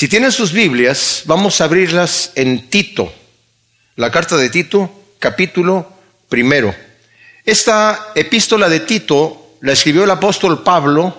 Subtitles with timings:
[0.00, 3.12] Si tienen sus Biblias, vamos a abrirlas en Tito,
[3.96, 5.92] la carta de Tito, capítulo
[6.26, 6.74] primero.
[7.44, 11.14] Esta epístola de Tito la escribió el apóstol Pablo,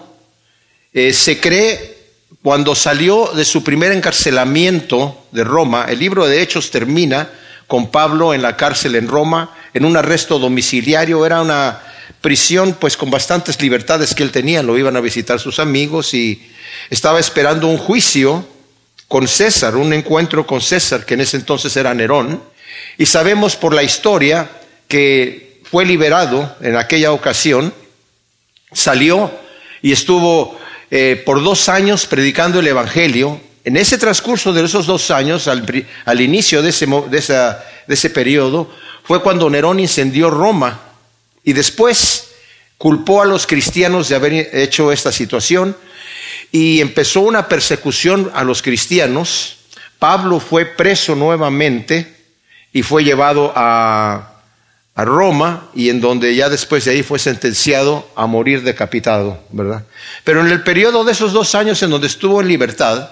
[0.91, 1.95] eh, se cree
[2.41, 5.85] cuando salió de su primer encarcelamiento de Roma.
[5.87, 7.29] El libro de Hechos termina
[7.67, 11.83] con Pablo en la cárcel en Roma, en un arresto domiciliario, era una
[12.19, 16.49] prisión pues con bastantes libertades que él tenía, lo iban a visitar sus amigos y
[16.89, 18.43] estaba esperando un juicio
[19.11, 22.41] con César, un encuentro con César, que en ese entonces era Nerón,
[22.97, 24.49] y sabemos por la historia
[24.87, 27.73] que fue liberado en aquella ocasión,
[28.71, 29.29] salió
[29.81, 30.57] y estuvo
[30.89, 33.41] eh, por dos años predicando el Evangelio.
[33.65, 38.71] En ese transcurso de esos dos años, al, inicio de ese, de ese periodo,
[39.03, 40.79] fue cuando Nerón incendió Roma
[41.43, 42.29] y después
[42.77, 45.75] culpó a los cristianos de haber hecho esta situación
[46.51, 49.57] y empezó una persecución a los cristianos.
[49.99, 52.15] Pablo fue preso nuevamente
[52.73, 54.27] y fue llevado a,
[54.93, 59.83] Roma y en donde ya después de ahí fue sentenciado a morir decapitado, ¿verdad?
[60.23, 63.09] Pero en el periodo de esos dos años en donde estuvo en libertad,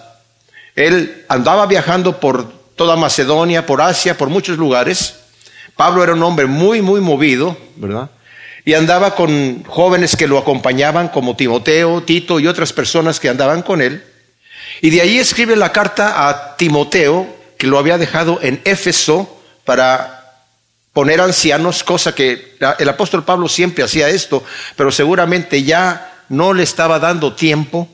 [0.75, 5.15] él andaba viajando por toda Macedonia, por Asia, por muchos lugares.
[5.75, 8.11] Pablo era un hombre muy, muy movido, ¿verdad?
[8.65, 13.61] Y andaba con jóvenes que lo acompañaban, como Timoteo, Tito y otras personas que andaban
[13.61, 14.03] con él.
[14.81, 20.19] Y de ahí escribe la carta a Timoteo, que lo había dejado en Éfeso para
[20.93, 24.43] poner ancianos, cosa que el apóstol Pablo siempre hacía esto,
[24.75, 27.87] pero seguramente ya no le estaba dando tiempo.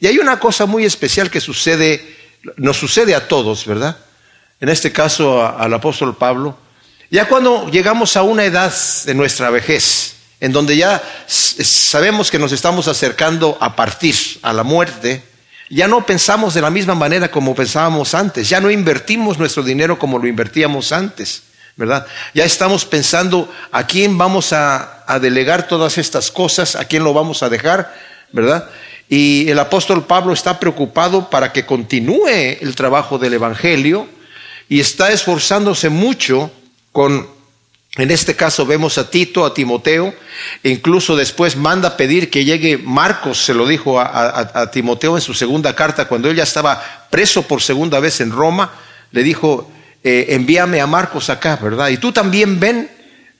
[0.00, 2.16] Y hay una cosa muy especial que sucede,
[2.56, 3.96] nos sucede a todos, ¿verdad?
[4.60, 6.56] En este caso al apóstol Pablo,
[7.10, 8.72] ya cuando llegamos a una edad
[9.04, 14.64] de nuestra vejez, en donde ya sabemos que nos estamos acercando a partir, a la
[14.64, 15.22] muerte,
[15.70, 19.98] ya no pensamos de la misma manera como pensábamos antes, ya no invertimos nuestro dinero
[19.98, 21.42] como lo invertíamos antes,
[21.76, 22.06] ¿verdad?
[22.34, 27.14] Ya estamos pensando a quién vamos a, a delegar todas estas cosas, a quién lo
[27.14, 27.94] vamos a dejar,
[28.32, 28.68] ¿verdad?
[29.08, 34.08] Y el apóstol Pablo está preocupado para que continúe el trabajo del Evangelio
[34.68, 36.50] y está esforzándose mucho
[36.96, 37.26] con,
[37.98, 40.14] en este caso vemos a Tito, a Timoteo,
[40.62, 45.34] e incluso después manda pedir que llegue Marcos, se lo dijo a, Timoteo en su
[45.34, 48.72] segunda carta, cuando él ya estaba preso por segunda vez en Roma,
[49.12, 49.70] le dijo,
[50.02, 51.90] eh, envíame a Marcos acá, ¿verdad?
[51.90, 52.88] Y tú también ven,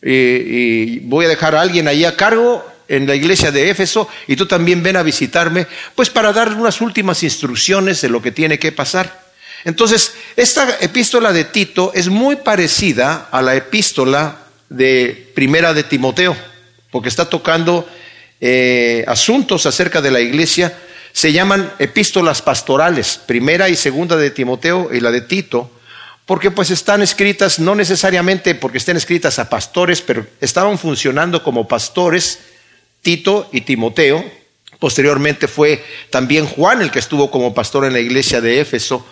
[0.03, 4.07] eh, y voy a dejar a alguien ahí a cargo en la iglesia de Éfeso,
[4.27, 8.33] y tú también ven a visitarme, pues para dar unas últimas instrucciones de lo que
[8.33, 9.26] tiene que pasar.
[9.67, 14.39] Entonces, esta epístola de Tito es muy parecida a la epístola
[14.69, 16.37] de Primera de Timoteo,
[16.93, 17.85] porque está tocando
[18.41, 20.79] eh, asuntos acerca de la iglesia.
[21.13, 25.69] Se llaman epístolas pastorales, Primera y Segunda de Timoteo y la de Tito,
[26.27, 31.67] porque pues están escritas no necesariamente porque estén escritas a pastores, pero estaban funcionando como
[31.67, 32.39] pastores
[33.03, 34.25] Tito y Timoteo
[34.79, 39.07] Posteriormente fue también Juan el que estuvo como pastor en la iglesia de Éfeso.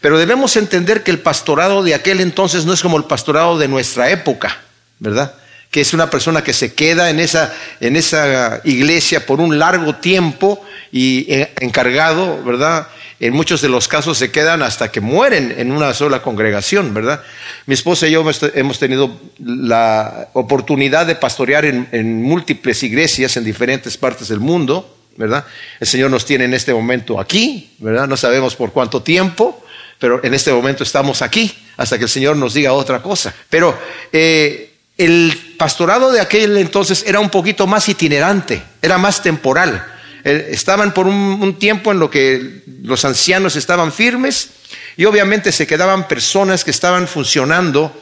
[0.00, 3.68] Pero debemos entender que el pastorado de aquel entonces no es como el pastorado de
[3.68, 4.58] nuestra época,
[4.98, 5.34] ¿verdad?
[5.70, 9.96] Que es una persona que se queda en esa, en esa iglesia por un largo
[9.96, 12.88] tiempo y eh, encargado, ¿verdad?
[13.20, 17.22] En muchos de los casos se quedan hasta que mueren en una sola congregación, ¿verdad?
[17.66, 23.44] Mi esposa y yo hemos tenido la oportunidad de pastorear en, en múltiples iglesias en
[23.44, 24.96] diferentes partes del mundo.
[25.20, 25.44] ¿Verdad?
[25.78, 28.08] El Señor nos tiene en este momento aquí, ¿verdad?
[28.08, 29.62] No sabemos por cuánto tiempo,
[29.98, 33.34] pero en este momento estamos aquí hasta que el Señor nos diga otra cosa.
[33.50, 33.78] Pero
[34.12, 39.86] eh, el pastorado de aquel entonces era un poquito más itinerante, era más temporal.
[40.24, 44.48] Eh, estaban por un, tiempo en lo que los ancianos estaban firmes
[44.96, 47.94] y obviamente se quedaban personas que estaban funcionando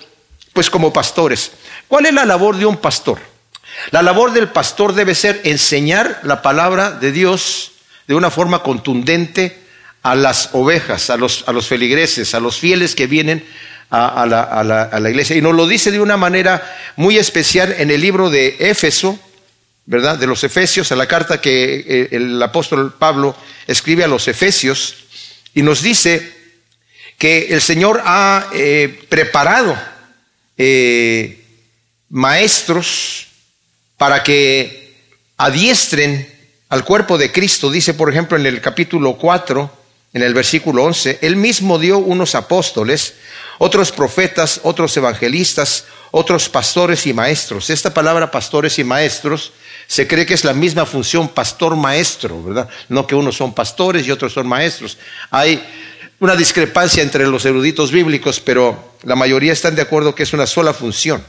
[0.52, 1.50] pues como pastores.
[1.88, 3.18] ¿Cuál es la labor de un pastor?
[3.90, 7.72] La labor del pastor debe ser enseñar la palabra de Dios
[8.06, 9.58] de una forma contundente
[10.02, 13.44] a las ovejas, a los, feligreses, a los fieles que vienen
[13.90, 15.36] a, la, iglesia.
[15.36, 19.18] Y nos lo dice de una manera muy especial en el libro de Éfeso,
[19.86, 20.18] ¿verdad?
[20.18, 23.36] De los Efesios, a la carta que eh, el apóstol Pablo
[23.66, 24.96] escribe a los Efesios,
[25.54, 26.32] y nos dice
[27.18, 29.76] que el Señor ha eh, preparado
[30.56, 31.44] eh,
[32.10, 33.27] maestros,
[33.98, 34.96] para que
[35.36, 36.26] adiestren
[36.70, 37.70] al cuerpo de Cristo.
[37.70, 39.70] Dice, por ejemplo, en el capítulo 4,
[40.14, 43.14] en el versículo 11, Él mismo dio unos apóstoles,
[43.58, 47.68] otros profetas, otros evangelistas, otros pastores y maestros.
[47.68, 49.52] Esta palabra pastores y maestros
[49.86, 52.68] se cree que es la misma función pastor-maestro, ¿verdad?
[52.88, 54.98] No que unos son pastores y otros son maestros.
[55.30, 55.62] Hay
[56.20, 60.46] una discrepancia entre los eruditos bíblicos, pero la mayoría están de acuerdo que es una
[60.46, 61.22] sola función.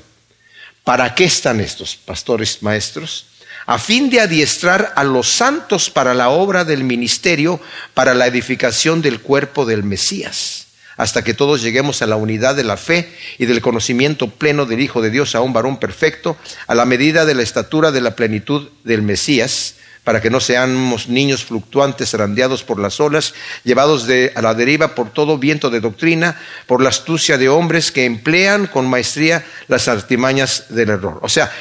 [0.90, 3.28] ¿Para qué están estos pastores maestros?
[3.68, 7.62] A fin de adiestrar a los santos para la obra del ministerio,
[7.94, 10.66] para la edificación del cuerpo del Mesías,
[10.98, 14.80] hasta que todos lleguemos a la unidad de la fe y del conocimiento pleno del
[14.80, 18.16] Hijo de Dios, a un varón perfecto, a la medida de la estatura de la
[18.16, 24.32] plenitud del Mesías para que no seamos niños fluctuantes, randeados por las olas, llevados de,
[24.36, 28.68] a la deriva por todo viento de doctrina, por la astucia de hombres que emplean
[28.68, 31.20] con maestría las artimañas del error.
[31.22, 31.52] O sea,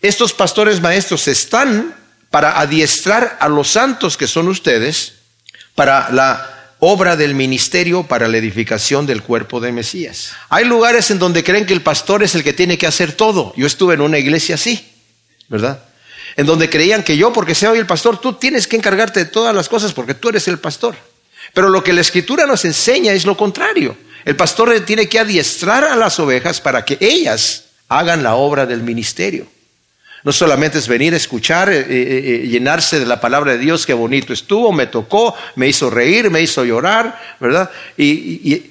[0.00, 1.94] estos pastores maestros están
[2.30, 5.14] para adiestrar a los santos que son ustedes
[5.74, 10.32] para la obra del ministerio para la edificación del cuerpo de Mesías.
[10.48, 13.52] Hay lugares en donde creen que el pastor es el que tiene que hacer todo.
[13.56, 14.92] Yo estuve en una iglesia así,
[15.48, 15.84] ¿verdad?
[16.36, 19.30] En donde creían que yo, porque sea hoy el pastor, tú tienes que encargarte de
[19.30, 20.96] todas las cosas porque tú eres el pastor.
[21.54, 23.96] Pero lo que la escritura nos enseña es lo contrario.
[24.24, 28.82] El pastor tiene que adiestrar a las ovejas para que ellas hagan la obra del
[28.82, 29.46] ministerio.
[30.24, 33.84] No solamente es venir a escuchar, eh, eh, eh, llenarse de la palabra de Dios,
[33.84, 37.70] qué bonito estuvo, me tocó, me hizo reír, me hizo llorar, ¿verdad?
[37.96, 38.70] Y,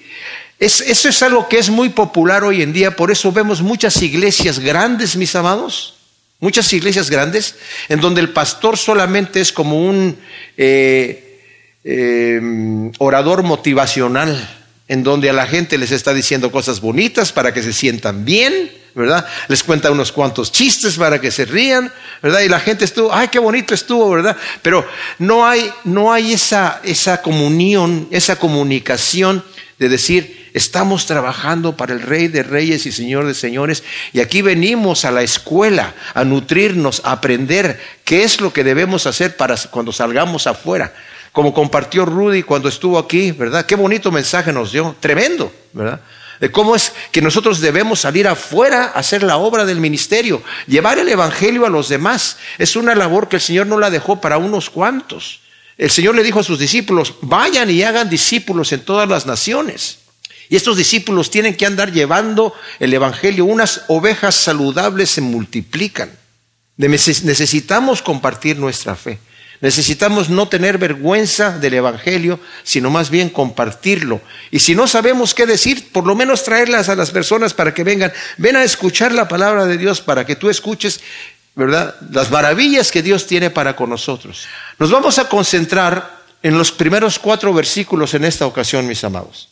[0.57, 4.59] eso es algo que es muy popular hoy en día, por eso vemos muchas iglesias
[4.59, 5.95] grandes, mis amados,
[6.41, 7.55] Muchas iglesias grandes
[7.87, 10.17] en donde el pastor solamente es como un
[10.57, 11.39] eh,
[11.83, 14.57] em, orador motivacional,
[14.87, 18.71] en donde a la gente les está diciendo cosas bonitas para que se sientan bien,
[18.95, 19.23] ¿verdad?
[19.49, 21.93] Les cuenta unos cuantos chistes para que se rían,
[22.23, 22.41] ¿verdad?
[22.41, 24.35] Y la gente estuvo, ay, qué bonito estuvo, ¿verdad?
[24.63, 24.83] Pero
[25.19, 29.43] no hay, no hay esa, esa comunión, esa comunicación
[29.77, 34.41] de decir, Estamos trabajando para el Rey de Reyes y Señor de Señores y aquí
[34.41, 39.55] venimos a la escuela a nutrirnos, a aprender qué es lo que debemos hacer para
[39.69, 40.93] cuando salgamos afuera.
[41.31, 43.65] Como compartió Rudy cuando estuvo aquí, ¿verdad?
[43.65, 46.01] Qué bonito mensaje nos dio, tremendo, ¿verdad?
[46.41, 50.99] De cómo es que nosotros debemos salir afuera a hacer la obra del ministerio, llevar
[50.99, 52.37] el Evangelio a los demás.
[52.57, 55.39] Es una labor que el Señor no la dejó para unos cuantos.
[55.77, 60.00] El Señor le dijo a sus discípulos, vayan y hagan discípulos en todas las naciones.
[60.51, 63.45] Y estos discípulos tienen que andar llevando el Evangelio.
[63.45, 66.11] Unas ovejas saludables se multiplican.
[66.75, 69.19] Necesitamos compartir nuestra fe.
[69.61, 74.19] Necesitamos no tener vergüenza del Evangelio, sino más bien compartirlo.
[74.51, 77.85] Y si no sabemos qué decir, por lo menos traerlas a las personas para que
[77.85, 78.11] vengan.
[78.35, 80.99] Ven a escuchar la palabra de Dios para que tú escuches,
[81.55, 81.95] ¿verdad?
[82.11, 84.47] Las maravillas que Dios tiene para con nosotros.
[84.79, 89.50] Nos vamos a concentrar en los primeros cuatro versículos en esta ocasión, mis amados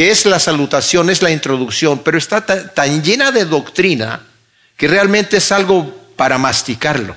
[0.00, 4.22] que es la salutación, es la introducción, pero está tan, llena de doctrina
[4.74, 7.14] que realmente es algo para masticarlo.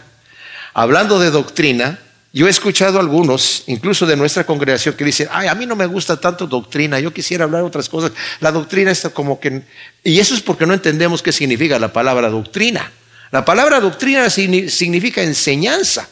[0.74, 1.98] Hablando de doctrina,
[2.34, 5.86] yo he escuchado algunos, incluso de nuestra congregación, que dicen, ay, a mí no me
[5.86, 8.12] gusta tanto doctrina, yo quisiera hablar otras cosas.
[8.42, 9.62] La doctrina está como que...
[10.04, 12.92] Y eso es porque no entendemos qué significa la palabra doctrina.
[13.32, 16.10] La palabra doctrina significa enseñanza,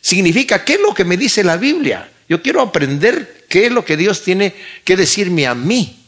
[0.00, 2.08] significa qué es lo que me dice la Biblia.
[2.28, 4.54] Yo quiero aprender qué es lo que Dios tiene
[4.84, 5.98] que decirme a mí.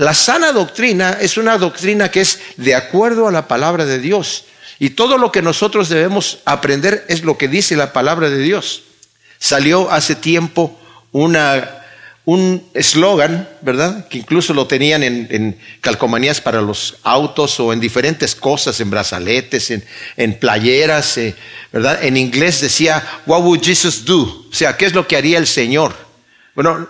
[0.00, 4.44] La sana doctrina es una doctrina que es de acuerdo a la palabra de Dios.
[4.78, 8.82] Y todo lo que nosotros debemos aprender es lo que dice la palabra de Dios.
[9.38, 10.80] Salió hace tiempo
[11.12, 11.82] una,
[12.24, 14.08] un eslogan, ¿verdad?
[14.08, 19.70] Que incluso lo tenían en, calcomanías para los autos o en diferentes cosas, en brazaletes,
[19.70, 19.84] en,
[20.16, 21.36] en playeras, eh,
[21.72, 22.02] ¿verdad?
[22.02, 24.46] En inglés decía, What would Jesus do?
[24.50, 25.94] O sea, ¿qué es lo que haría el Señor?
[26.54, 26.88] Bueno,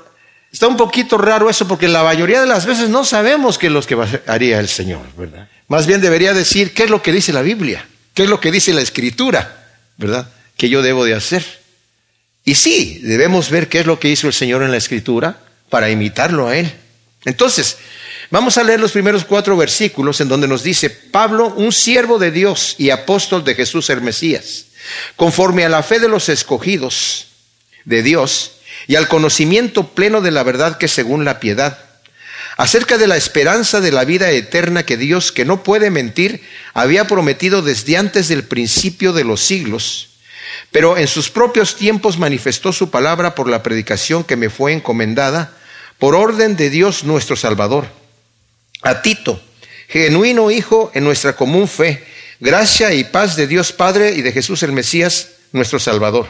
[0.52, 3.72] Está un poquito raro eso porque la mayoría de las veces no sabemos qué es
[3.72, 5.48] lo que haría el Señor, ¿verdad?
[5.68, 8.50] Más bien debería decir qué es lo que dice la Biblia, qué es lo que
[8.50, 10.28] dice la Escritura, ¿verdad?
[10.56, 11.44] Que yo debo de hacer.
[12.44, 15.88] Y sí, debemos ver qué es lo que hizo el Señor en la Escritura para
[15.88, 16.72] imitarlo a Él.
[17.24, 17.76] Entonces,
[18.30, 22.32] vamos a leer los primeros cuatro versículos en donde nos dice, Pablo, un siervo de
[22.32, 24.66] Dios y apóstol de Jesús el Mesías,
[25.14, 27.26] conforme a la fe de los escogidos
[27.84, 28.52] de Dios,
[28.90, 31.78] y al conocimiento pleno de la verdad que según la piedad,
[32.56, 36.42] acerca de la esperanza de la vida eterna que Dios, que no puede mentir,
[36.74, 40.08] había prometido desde antes del principio de los siglos,
[40.72, 45.56] pero en sus propios tiempos manifestó su palabra por la predicación que me fue encomendada,
[46.00, 47.86] por orden de Dios nuestro Salvador.
[48.82, 49.40] A Tito,
[49.86, 52.04] genuino hijo en nuestra común fe,
[52.40, 56.26] gracia y paz de Dios Padre y de Jesús el Mesías, nuestro Salvador.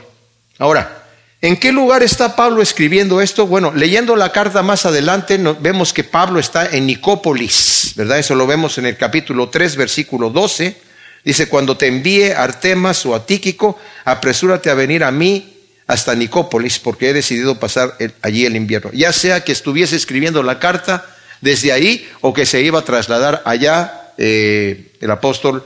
[0.58, 1.00] Ahora,
[1.42, 3.46] ¿En qué lugar está Pablo escribiendo esto?
[3.46, 8.18] Bueno, leyendo la carta más adelante vemos que Pablo está en Nicópolis, ¿verdad?
[8.18, 10.76] Eso lo vemos en el capítulo 3, versículo 12.
[11.24, 15.56] Dice, cuando te envíe Artemas o a Tíquico, apresúrate a venir a mí,
[15.86, 18.90] hasta Nicópolis porque he decidido pasar allí el invierno.
[18.92, 21.06] Ya sea que estuviese escribiendo la carta
[21.40, 25.64] desde ahí o que se iba a trasladar allá, eh, el apóstol,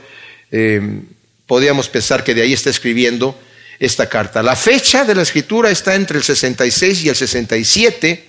[0.51, 1.01] eh,
[1.45, 3.37] podíamos pensar que de ahí está escribiendo
[3.79, 4.41] esta carta.
[4.43, 8.27] La fecha de la escritura está entre el 66 y el 67,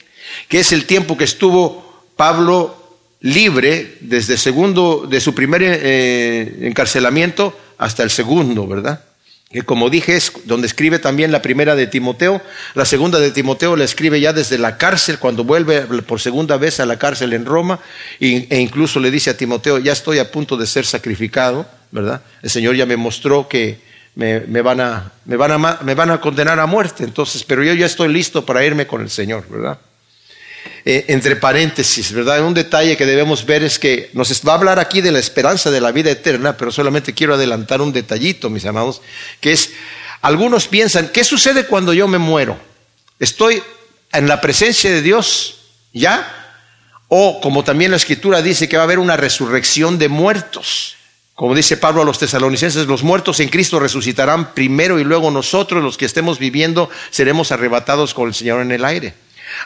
[0.48, 7.58] que es el tiempo que estuvo Pablo libre desde segundo, de su primer eh, encarcelamiento
[7.78, 9.02] hasta el segundo, ¿verdad?
[9.50, 12.42] que como dije es donde escribe también la primera de Timoteo,
[12.74, 16.80] la segunda de Timoteo la escribe ya desde la cárcel, cuando vuelve por segunda vez
[16.80, 17.78] a la cárcel en Roma,
[18.18, 22.22] e incluso le dice a Timoteo, ya estoy a punto de ser sacrificado, ¿verdad?
[22.42, 23.78] El Señor ya me mostró que
[24.16, 27.74] me, van, a, me, van, a, me van a condenar a muerte, entonces, pero yo
[27.74, 29.78] ya estoy listo para irme con el Señor, ¿verdad?
[30.86, 32.42] Eh, entre paréntesis, ¿verdad?
[32.42, 35.70] Un detalle que debemos ver es que nos va a hablar aquí de la esperanza
[35.70, 39.02] de la vida eterna, pero solamente quiero adelantar un detallito, mis amados,
[39.40, 39.72] que es,
[40.22, 42.58] algunos piensan, ¿qué sucede cuando yo me muero?
[43.18, 43.62] ¿Estoy
[44.12, 45.58] en la presencia de Dios
[45.92, 46.62] ya?
[47.08, 50.96] O como también la escritura dice que va a haber una resurrección de muertos.
[51.36, 55.84] Como dice Pablo a los tesalonicenses, los muertos en Cristo resucitarán primero y luego nosotros,
[55.84, 59.12] los que estemos viviendo, seremos arrebatados con el Señor en el aire.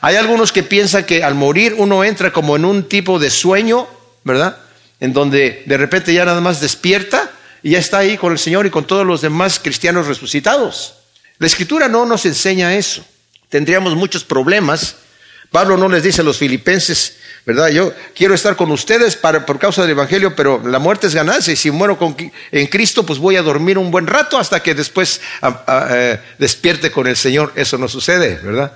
[0.01, 3.87] Hay algunos que piensan que al morir uno entra como en un tipo de sueño,
[4.25, 4.59] ¿verdad?
[4.99, 7.31] En donde de repente ya nada más despierta
[7.63, 10.95] y ya está ahí con el Señor y con todos los demás cristianos resucitados.
[11.39, 13.05] La escritura no nos enseña eso.
[13.49, 14.97] Tendríamos muchos problemas.
[15.53, 17.69] Pablo no les dice a los filipenses, ¿verdad?
[17.69, 21.53] Yo quiero estar con ustedes para, por causa del Evangelio, pero la muerte es ganancia
[21.53, 21.99] y si muero
[22.53, 25.21] en Cristo, pues voy a dormir un buen rato hasta que después
[25.69, 27.53] eh, despierte con el Señor.
[27.57, 28.73] Eso no sucede, ¿verdad?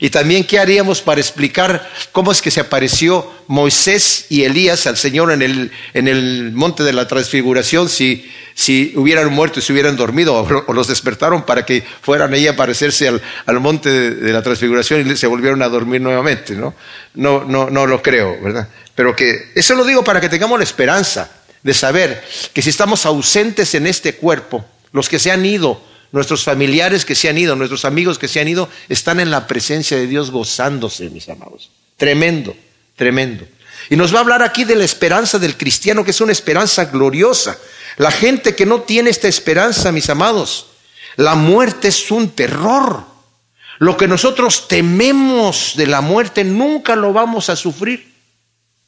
[0.00, 4.96] Y también qué haríamos para explicar cómo es que se apareció Moisés y Elías al
[4.96, 9.72] Señor en el, en el monte de la transfiguración si, si hubieran muerto y se
[9.72, 14.32] hubieran dormido o, los despertaron para que fueran ahí a aparecerse al, al monte de,
[14.32, 16.74] la transfiguración y se volvieron a dormir nuevamente, ¿no?
[17.14, 18.68] No, no, no lo creo, ¿verdad?
[18.94, 21.30] Pero que eso lo digo para que tengamos la esperanza
[21.62, 26.44] de saber que si estamos ausentes en este cuerpo, los que se han ido Nuestros
[26.44, 29.96] familiares que se han ido, nuestros amigos que se han ido, están en la presencia
[29.96, 31.70] de Dios gozándose, mis amados.
[31.96, 32.56] Tremendo,
[32.96, 33.46] tremendo.
[33.88, 36.86] Y nos va a hablar aquí de la esperanza del cristiano, que es una esperanza
[36.86, 37.58] gloriosa.
[37.96, 40.66] La gente que no tiene esta esperanza, mis amados,
[41.16, 43.04] la muerte es un terror.
[43.78, 48.12] Lo que nosotros tememos de la muerte nunca lo vamos a sufrir.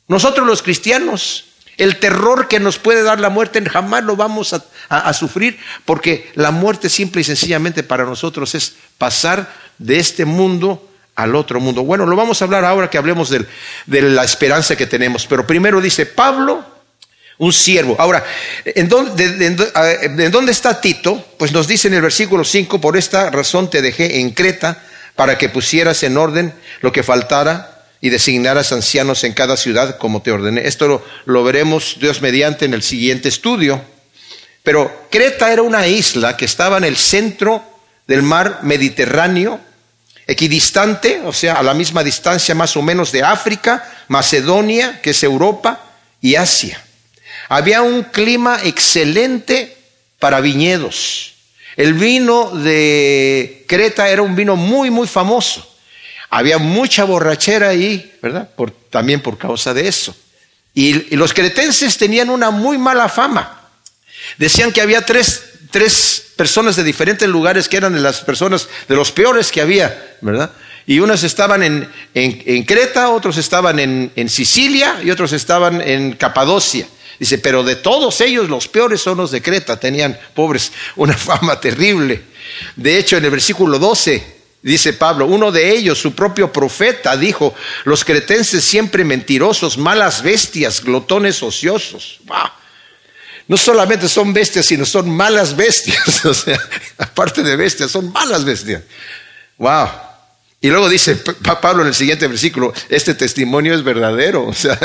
[0.08, 1.44] Nosotros los cristianos
[1.78, 4.54] el terror que nos puede dar la muerte jamás lo vamos
[4.88, 10.88] a, sufrir porque la muerte simple y sencillamente para nosotros es pasar de este mundo
[11.14, 11.82] al otro mundo.
[11.82, 13.46] Bueno, lo vamos a hablar ahora que hablemos de,
[13.86, 15.26] la esperanza que tenemos.
[15.26, 16.64] Pero primero dice Pablo,
[17.38, 17.96] un siervo.
[17.98, 18.24] Ahora,
[18.64, 21.24] ¿en dónde, ¿en dónde está Tito?
[21.38, 24.82] Pues nos dice en el versículo 5, por esta razón te dejé en Creta
[25.16, 27.71] para que pusieras en orden lo que faltara
[28.02, 30.66] y designarás ancianos en cada ciudad como te ordené.
[30.66, 33.80] Esto lo, veremos Dios mediante en el siguiente estudio.
[34.64, 37.62] Pero Creta era una isla que estaba en el centro
[38.08, 39.60] del mar Mediterráneo,
[40.26, 45.22] equidistante, o sea, a la misma distancia más o menos de África, Macedonia, que es
[45.22, 45.84] Europa,
[46.20, 46.82] y Asia.
[47.48, 49.76] Había un clima excelente
[50.18, 51.34] para viñedos.
[51.76, 55.71] El vino de Creta era un vino muy, muy famoso.
[56.34, 58.48] Había mucha borrachera ahí, ¿verdad?
[58.88, 60.16] también por causa de eso.
[60.72, 63.68] Y, los cretenses tenían una muy mala fama.
[64.38, 65.42] Decían que había tres,
[66.34, 70.50] personas de diferentes lugares que eran de las personas, de los peores que había, ¿verdad?
[70.86, 76.88] Y unas estaban en, Creta, otros estaban en, en, Sicilia y otros estaban en Capadocia.
[77.18, 81.60] Dice, pero de todos ellos los peores son los de Creta, tenían, pobres, una fama
[81.60, 82.22] terrible.
[82.74, 87.52] De hecho, en el versículo 12 Dice Pablo, uno de ellos, su propio profeta, dijo,
[87.84, 92.20] los cretenses siempre mentirosos, malas bestias, glotones ociosos.
[93.48, 96.24] No solamente son bestias, sino son malas bestias.
[96.24, 96.60] o sea,
[96.96, 98.82] aparte de bestias, son malas bestias.
[99.58, 99.88] Wow.
[100.60, 104.46] Y luego dice Pablo en el siguiente versículo, este testimonio es verdadero.
[104.52, 104.78] O sea,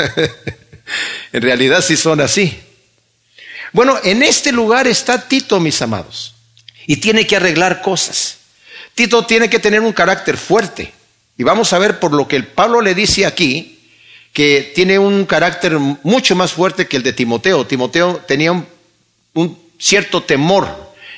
[1.32, 2.58] en realidad sí son así.
[3.72, 6.34] Bueno, en este lugar está Tito, mis amados,
[6.86, 8.37] y tiene que arreglar cosas.
[8.98, 10.92] Tito tiene que tener un carácter fuerte.
[11.36, 13.78] Y vamos a ver por lo que el Pablo le dice aquí,
[14.32, 17.64] que tiene un carácter mucho más fuerte que el de Timoteo.
[17.64, 20.66] Timoteo tenía un, cierto temor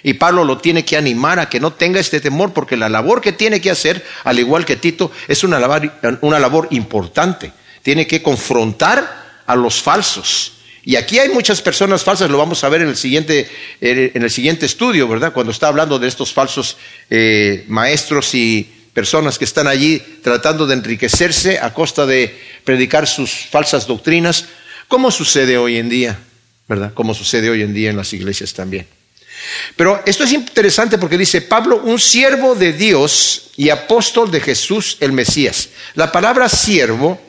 [0.02, 3.22] y Pablo lo tiene que animar a que no tenga este temor porque la labor
[3.22, 7.50] que tiene que hacer, al igual que Tito, es una labor, una labor importante.
[7.82, 10.52] Tiene que confrontar a los falsos
[10.84, 13.48] Y aquí hay muchas personas falsas, lo vamos a ver en el siguiente,
[13.80, 15.32] en el siguiente estudio, ¿verdad?
[15.32, 16.78] Cuando está hablando de estos falsos
[17.10, 23.30] eh, maestros y personas que están allí tratando de enriquecerse a costa de predicar sus
[23.30, 24.46] falsas doctrinas,
[24.88, 26.18] como sucede hoy en día,
[26.66, 26.92] ¿verdad?
[26.94, 28.86] Como sucede hoy en día en las iglesias también.
[29.76, 34.96] Pero esto es interesante porque dice Pablo, un siervo de Dios y apóstol de Jesús
[35.00, 35.70] el Mesías.
[35.94, 37.20] La palabra siervo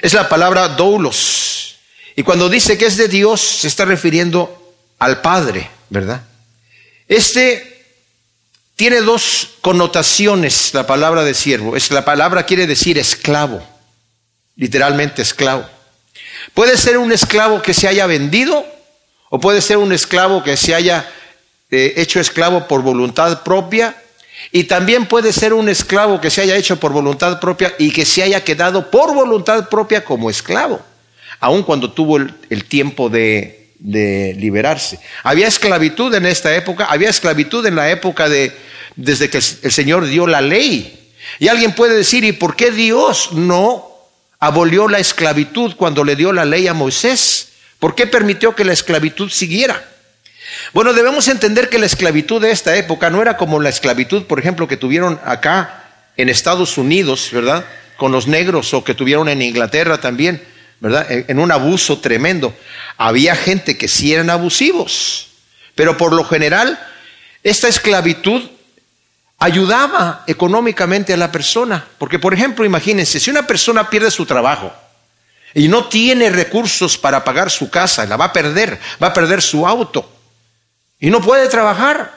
[0.00, 1.51] es la palabra doulos.
[2.16, 6.22] Y cuando dice que es de Dios, se está refiriendo al Padre, ¿verdad?
[7.08, 7.72] Este
[8.76, 11.76] tiene dos connotaciones, la palabra de siervo.
[11.76, 13.62] Es, la palabra quiere decir esclavo,
[14.56, 15.64] literalmente esclavo.
[16.54, 18.66] Puede ser un esclavo que se haya vendido
[19.30, 21.10] o puede ser un esclavo que se haya
[21.70, 23.96] eh, hecho esclavo por voluntad propia
[24.50, 28.04] y también puede ser un esclavo que se haya hecho por voluntad propia y que
[28.04, 30.84] se haya quedado por voluntad propia como esclavo,
[31.42, 34.98] aun cuando tuvo el, tiempo de, de, liberarse.
[35.24, 38.52] Había esclavitud en esta época, había esclavitud en la época de
[38.96, 41.10] desde que el Señor dio la ley.
[41.38, 43.88] Y alguien puede decir, ¿y por qué Dios no
[44.38, 47.48] abolió la esclavitud cuando le dio la ley a Moisés?
[47.78, 49.82] ¿Por qué permitió que la esclavitud siguiera?
[50.72, 54.38] Bueno, debemos entender que la esclavitud de esta época no era como la esclavitud, por
[54.38, 55.84] ejemplo, que tuvieron acá
[56.16, 57.64] en Estados Unidos, ¿verdad?
[57.96, 60.42] Con los negros o que tuvieron en Inglaterra también,
[60.82, 62.54] En un abuso tremendo.
[62.96, 65.28] Había gente que sí eran abusivos,
[65.74, 66.78] pero por lo general
[67.42, 68.42] esta esclavitud
[69.38, 71.86] ayudaba económicamente a la persona.
[71.98, 74.72] Porque, por ejemplo, imagínense, si una persona pierde su trabajo
[75.54, 79.42] y no tiene recursos para pagar su casa, la va a perder, va a perder
[79.42, 80.08] su auto,
[81.02, 82.12] y no puede trabajar,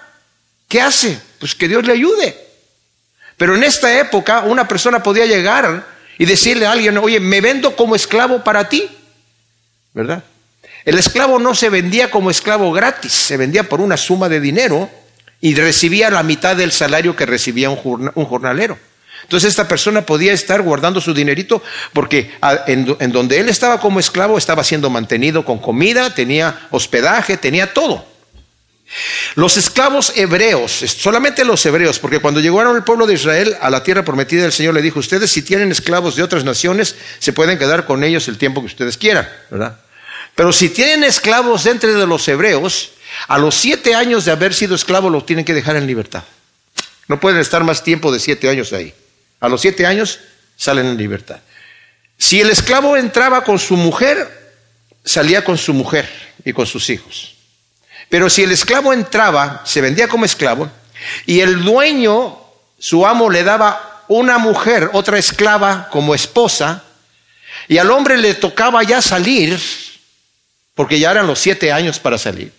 [0.68, 1.20] ¿qué hace?
[1.40, 2.38] Pues que Dios le ayude.
[3.36, 5.84] Pero en esta época una persona podía llegar
[6.18, 8.88] y decirle a alguien, oye, me vendo como esclavo para ti,
[9.94, 10.24] ¿verdad?
[10.86, 14.90] El esclavo no se vendía como esclavo gratis, se vendía por una suma de dinero
[15.42, 17.78] y recibía la mitad del salario que recibía un,
[18.26, 18.78] jornalero.
[19.24, 22.32] Entonces esta persona podía estar guardando su dinerito porque
[22.68, 27.74] en, en donde él estaba como esclavo estaba siendo mantenido con comida, tenía hospedaje, tenía
[27.74, 28.06] todo.
[29.36, 33.84] Los esclavos hebreos, solamente los hebreos, porque cuando llegaron el pueblo de Israel a la
[33.84, 37.58] tierra prometida, el Señor le dijo, ustedes si tienen esclavos de otras naciones, se pueden
[37.58, 39.80] quedar con ellos el tiempo que ustedes quieran, ¿verdad?
[40.36, 42.92] Pero si tienen esclavos entre de los hebreos,
[43.28, 46.24] a los siete años de haber sido esclavo los tienen que dejar en libertad.
[47.08, 48.94] No pueden estar más tiempo de siete años ahí.
[49.40, 50.20] A los siete años
[50.58, 51.40] salen en libertad.
[52.18, 54.56] Si el esclavo entraba con su mujer,
[55.04, 56.10] salía con su mujer
[56.44, 57.35] y con sus hijos.
[58.10, 60.70] Pero si el esclavo entraba, se vendía como esclavo,
[61.26, 62.38] y el dueño,
[62.80, 66.84] su amo, le daba una mujer, otra esclava como esposa,
[67.68, 69.60] y al hombre le tocaba ya salir,
[70.76, 72.52] porque ya eran los siete años para salir.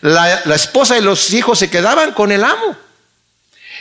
[0.00, 2.76] La, esposa y los hijos se quedaban con el amo.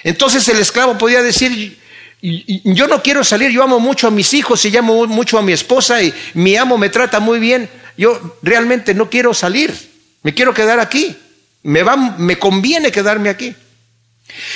[0.04, 1.80] Entonces el esclavo podía decir,
[2.22, 5.54] yo no quiero salir, yo amo mucho a mis hijos y amo mucho a mi
[5.54, 9.91] esposa y mi amo me trata muy bien, yo realmente no quiero salir.
[10.24, 11.18] Me quiero quedar aquí.
[11.64, 13.56] Me, va, me conviene quedarme aquí.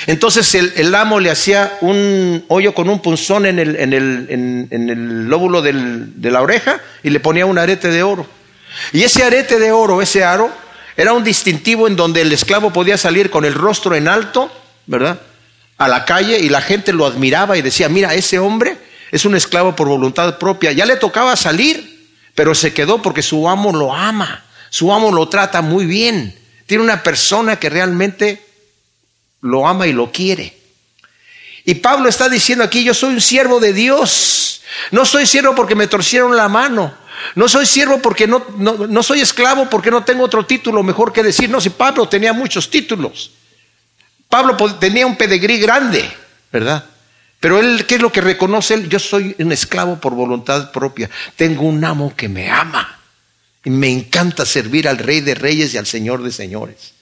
[0.07, 4.89] Entonces el, amo le hacía un hoyo con un punzón en el, en el, en,
[4.89, 8.25] el lóbulo de la oreja y le ponía un arete de oro.
[8.93, 10.51] Y ese arete de oro, ese aro,
[10.97, 14.51] era un distintivo en donde el esclavo podía salir con el rostro en alto,
[14.85, 15.19] ¿verdad?
[15.77, 18.77] A la calle y la gente lo admiraba y decía, mira, ese hombre
[19.11, 20.71] es un esclavo por voluntad propia.
[20.71, 24.44] Ya le tocaba salir, pero se quedó porque su amo lo ama.
[24.75, 26.37] Su amo lo trata muy bien.
[26.65, 28.45] Tiene una persona que realmente
[29.39, 30.53] lo ama y lo quiere.
[31.63, 34.63] Y Pablo está diciendo aquí, yo soy un siervo de Dios.
[34.91, 36.93] No soy siervo porque me torcieron la mano.
[37.35, 41.23] No soy siervo porque no, no, soy esclavo porque no tengo otro título mejor que
[41.23, 41.49] decir.
[41.49, 43.31] No, si Pablo tenía muchos títulos.
[44.27, 46.03] Pablo tenía un pedigrí grande,
[46.51, 46.83] ¿verdad?
[47.39, 48.89] Pero él, ¿qué es lo que reconoce él?
[48.89, 51.09] Yo soy un esclavo por voluntad propia.
[51.37, 52.95] Tengo un amo que me ama.
[53.65, 56.93] Y me encanta servir al Rey de Reyes y al Señor de Señores.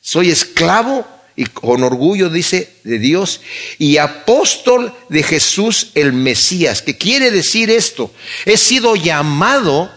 [0.00, 3.40] Soy esclavo y con orgullo dice de Dios
[3.78, 6.82] y apóstol de Jesús el Mesías.
[6.82, 8.12] ¿Qué quiere decir esto?
[8.44, 9.92] He sido llamado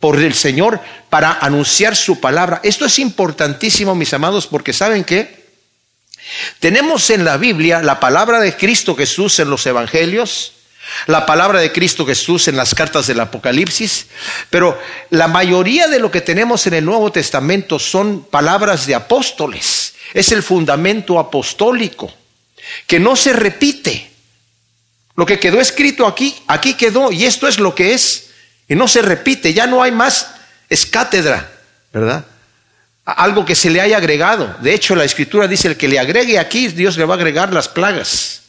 [0.00, 2.60] por el Señor para anunciar su palabra.
[2.64, 5.42] Esto es importantísimo, mis amados, porque ¿saben qué?
[6.58, 10.54] Tenemos en la Biblia la palabra de Cristo Jesús en los evangelios,
[11.06, 14.06] la palabra de Cristo Jesús en las cartas del Apocalipsis,
[14.50, 19.94] pero la mayoría de lo que tenemos en el Nuevo Testamento son palabras de apóstoles.
[20.14, 22.12] Es el fundamento apostólico,
[22.86, 24.10] que no se repite.
[25.14, 28.30] Lo que quedó escrito aquí, aquí quedó, y esto es lo que es,
[28.68, 30.28] y no se repite, ya no hay más
[30.72, 31.52] es cátedra,
[31.92, 32.24] ¿verdad?
[33.04, 34.56] Algo que se le haya agregado.
[34.60, 37.52] De hecho, la escritura dice, el que le agregue aquí, Dios le va a agregar
[37.52, 38.41] las plagas,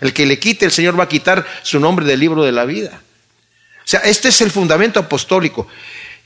[0.00, 2.64] El que le quite, el Señor va a quitar su nombre del libro de la
[2.64, 3.00] vida.
[3.78, 5.66] O sea, este es el fundamento apostólico.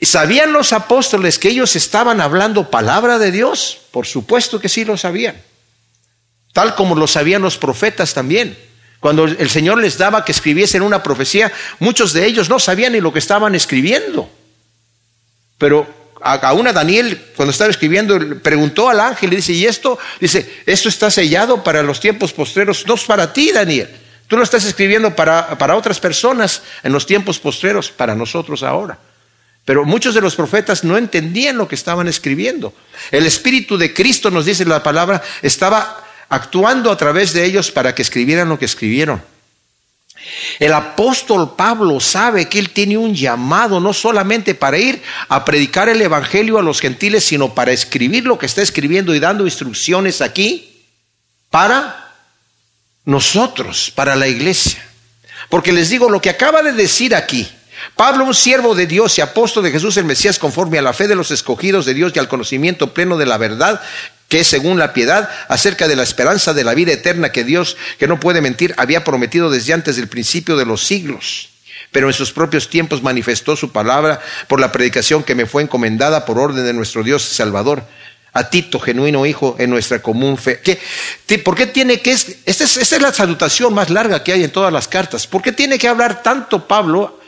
[0.02, 3.78] ¿Sabían los apóstoles que ellos estaban hablando palabra de Dios?
[3.90, 5.40] Por supuesto que sí lo sabían.
[6.52, 8.58] Tal como lo sabían los profetas también.
[8.98, 13.00] Cuando el Señor les daba que escribiesen una profecía, muchos de ellos no sabían ni
[13.00, 14.30] lo que estaban escribiendo.
[15.58, 19.98] Pero aún a Daniel, cuando estaba escribiendo, preguntó al ángel y dice, ¿y esto?
[20.20, 23.88] Dice, esto está sellado para los tiempos postreros, no es para ti, Daniel.
[24.28, 28.98] Tú lo estás escribiendo para, para otras personas en los tiempos postreros, para nosotros ahora.
[29.64, 32.72] Pero muchos de los profetas no entendían lo que estaban escribiendo.
[33.10, 37.94] El Espíritu de Cristo, nos dice la palabra, estaba actuando a través de ellos para
[37.94, 39.22] que escribieran lo que escribieron.
[40.58, 45.88] El apóstol Pablo sabe que él tiene un llamado no solamente para ir a predicar
[45.88, 50.20] el Evangelio a los gentiles, sino para escribir lo que está escribiendo y dando instrucciones
[50.20, 50.84] aquí
[51.50, 52.14] para
[53.04, 54.84] nosotros, para la iglesia.
[55.48, 57.48] Porque les digo, lo que acaba de decir aquí,
[57.96, 61.08] Pablo, un siervo de Dios y apóstol de Jesús el Mesías, conforme a la fe
[61.08, 63.80] de los escogidos de Dios y al conocimiento pleno de la verdad,
[64.30, 67.76] que es según la piedad, acerca de la esperanza de la vida eterna que Dios,
[67.98, 71.50] que no puede mentir, había prometido desde antes del principio de los siglos.
[71.92, 76.24] Pero en sus propios tiempos manifestó su palabra por la predicación que me fue encomendada
[76.24, 77.82] por orden de nuestro Dios Salvador
[78.32, 80.60] a Tito, genuino hijo, en nuestra común fe.
[80.60, 82.12] ¿Qué, ¿Por qué tiene que.?
[82.12, 85.26] Esta es, esta es la salutación más larga que hay en todas las cartas.
[85.26, 87.20] ¿Por qué tiene que hablar tanto Pablo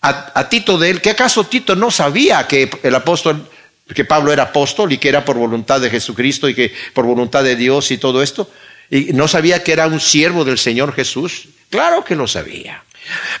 [0.00, 3.48] a, Tito de él, que acaso Tito no sabía que el apóstol,
[3.94, 7.44] que Pablo era apóstol y que era por voluntad de Jesucristo y que por voluntad
[7.44, 8.50] de Dios y todo esto,
[8.90, 11.48] y no sabía que era un siervo del Señor Jesús.
[11.70, 12.84] Claro que lo sabía.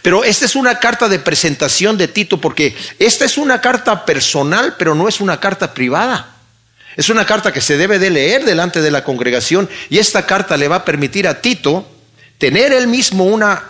[0.02, 4.76] Pero esta es una carta de presentación de Tito porque esta es una carta personal,
[4.78, 6.34] pero no es una carta privada.
[6.96, 10.56] Es una carta que se debe de leer delante de la congregación y esta carta
[10.56, 11.88] le va a permitir a Tito
[12.38, 13.64] tener él mismo una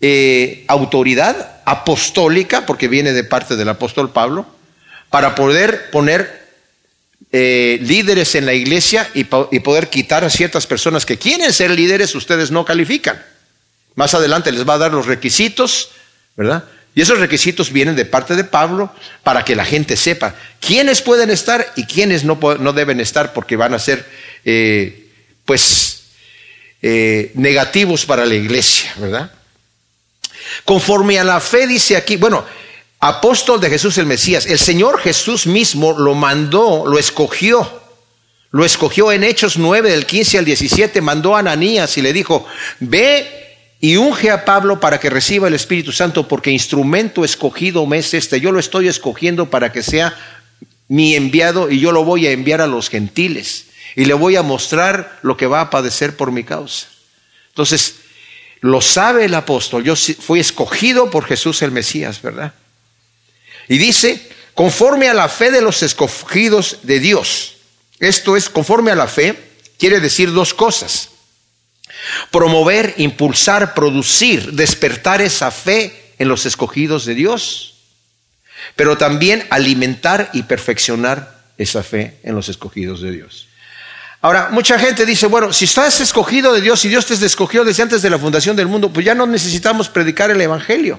[0.00, 4.46] eh, autoridad apostólica, porque viene de parte del apóstol Pablo,
[5.14, 6.44] para poder poner
[7.30, 12.16] eh, líderes en la iglesia y, poder quitar a ciertas personas que quieren ser líderes,
[12.16, 13.24] ustedes no califican.
[13.94, 15.90] Más adelante les va a dar los requisitos,
[16.34, 16.64] ¿verdad?
[16.96, 21.30] Y esos requisitos vienen de parte de Pablo para que la gente sepa quiénes pueden
[21.30, 24.04] estar y quiénes no, no deben estar porque van a ser,
[24.44, 25.12] eh,
[25.44, 26.06] pues,
[26.82, 29.30] eh, negativos para la iglesia, ¿verdad?
[30.64, 32.44] Conforme a la fe dice aquí, bueno,
[33.08, 37.82] apóstol de Jesús el Mesías, el Señor Jesús mismo lo mandó, lo escogió.
[38.50, 42.46] Lo escogió en Hechos 9 del 15 al 17, mandó a Ananías y le dijo,
[42.80, 43.28] ve
[43.80, 48.14] y unge a Pablo para que reciba el Espíritu Santo, porque instrumento escogido me es
[48.14, 48.40] este.
[48.40, 50.16] Yo lo estoy escogiendo para que sea
[50.88, 54.42] mi enviado y yo lo voy a enviar a los gentiles y le voy a
[54.42, 56.86] mostrar lo que va a padecer por mi causa.
[57.48, 57.96] Entonces,
[58.60, 59.84] lo sabe el apóstol.
[59.84, 62.54] Yo fui escogido por Jesús el Mesías, ¿verdad?
[63.68, 67.56] Y dice, conforme a la fe de los escogidos de Dios.
[67.98, 69.36] Esto es, conforme a la fe,
[69.78, 71.10] quiere decir dos cosas.
[72.30, 77.74] Promover, impulsar, producir, despertar esa fe en los escogidos de Dios.
[78.76, 83.48] Pero también alimentar y perfeccionar esa fe en los escogidos de Dios.
[84.20, 87.82] Ahora, mucha gente dice, bueno, si estás escogido de Dios y Dios te escogió desde
[87.82, 90.98] antes de la fundación del mundo, pues ya no necesitamos predicar el Evangelio.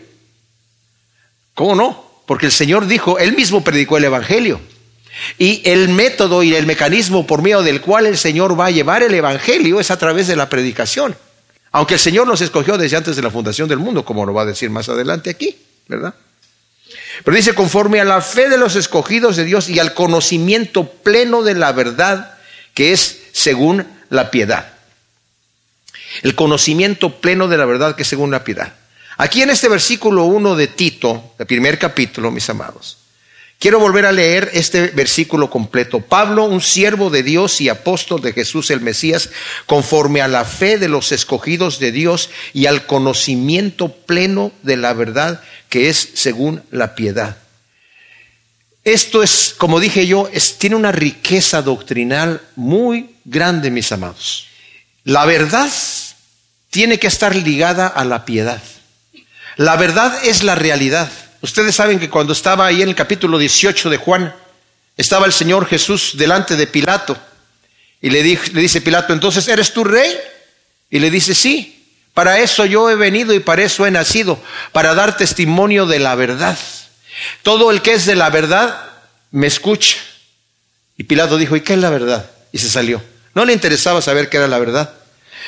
[1.56, 2.05] ¿Cómo no?
[2.26, 4.60] Porque el Señor dijo, Él mismo predicó el Evangelio.
[5.38, 9.02] Y el método y el mecanismo por medio del cual el Señor va a llevar
[9.04, 11.16] el Evangelio es a través de la predicación.
[11.72, 14.44] Aunque el Señor nos escogió desde antes de la fundación del mundo, como lo va
[14.44, 15.58] a decir más adelante aquí,
[15.88, 16.16] ¿verdad?
[17.24, 21.44] Pero dice, conforme a la fe de los escogidos de Dios y al conocimiento pleno
[21.44, 22.38] de la verdad,
[22.74, 24.74] que es según la piedad.
[26.24, 28.74] El conocimiento pleno de la verdad que es según la piedad.
[29.18, 32.98] Aquí en este versículo 1 de Tito, el primer capítulo, mis amados,
[33.60, 36.02] quiero volver a leer este versículo completo.
[36.02, 39.30] Pablo, un siervo de Dios y apóstol de Jesús el Mesías,
[39.68, 44.92] conforme a la fe de los escogidos de Dios y al conocimiento pleno de la
[44.92, 47.38] verdad que es según la piedad.
[48.84, 54.48] Esto es, como dije yo, tiene una riqueza doctrinal muy grande, mis amados.
[55.06, 55.72] La verdad
[56.70, 58.62] tiene que estar ligada a la piedad.
[59.58, 61.10] La verdad es la realidad.
[61.42, 64.36] Ustedes saben que cuando estaba ahí en el capítulo 18 de Juan,
[64.98, 67.18] estaba el Señor Jesús delante de Pilato
[68.02, 70.16] y le, le dice Pilato, entonces, ¿eres tu rey?
[70.90, 74.42] Y le dice, sí, para eso yo he venido y para eso he nacido,
[74.72, 76.58] para dar testimonio de la verdad.
[77.44, 78.80] Todo el que es de la verdad
[79.32, 79.98] me escucha.
[80.98, 82.30] Y Pilato dijo, ¿y qué es la verdad?
[82.52, 83.02] Y se salió.
[83.34, 84.94] No le interesaba saber qué era la verdad.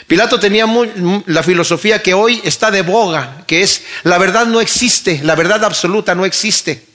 [0.06, 0.66] Pilato tenía
[1.26, 5.64] la filosofía que hoy está de boga, que es la verdad no existe, la verdad
[5.64, 6.86] absoluta no existe.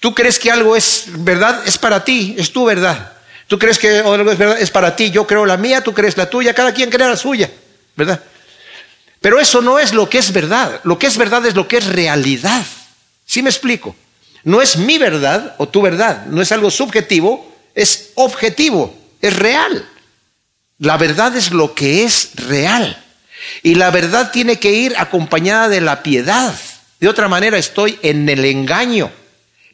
[0.00, 3.12] Tú crees que algo es verdad, es para ti, es tu verdad.
[3.48, 6.16] Tú crees que algo es verdad, es para ti, yo creo la mía, tú crees
[6.16, 7.50] la tuya, cada quien cree la suya,
[7.96, 8.22] ¿verdad?
[9.20, 11.78] Pero eso no es lo que es verdad, lo que es verdad es lo que
[11.78, 12.64] es realidad.
[13.24, 13.96] ¿Sí me explico?
[14.44, 19.88] No es mi verdad o tu verdad, no es algo subjetivo, es objetivo, es real.
[20.78, 23.04] La verdad es lo que es real.
[23.62, 26.54] Y la verdad tiene que ir acompañada de la piedad.
[27.00, 29.10] De otra manera estoy en el engaño.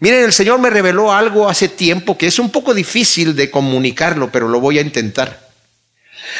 [0.01, 4.31] Miren, el Señor me reveló algo hace tiempo que es un poco difícil de comunicarlo,
[4.31, 5.51] pero lo voy a intentar.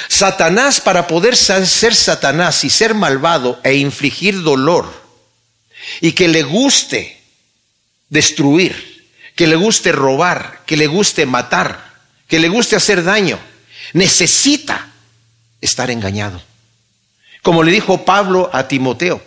[0.09, 4.91] Satanás, para poder ser Satanás y ser malvado e infligir dolor,
[6.01, 7.21] y que le guste
[8.09, 11.93] destruir, que le guste robar, que le guste matar,
[12.29, 13.39] que le guste hacer daño,
[13.95, 14.91] necesita
[15.63, 16.43] estar engañado.
[17.43, 19.23] Como le dijo Pablo a Timoteo,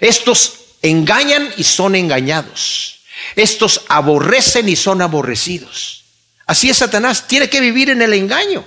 [0.00, 3.00] estos engañan y son engañados.
[3.36, 6.04] Estos aborrecen y son aborrecidos.
[6.46, 8.64] Así es Satanás, tiene que vivir en el engaño.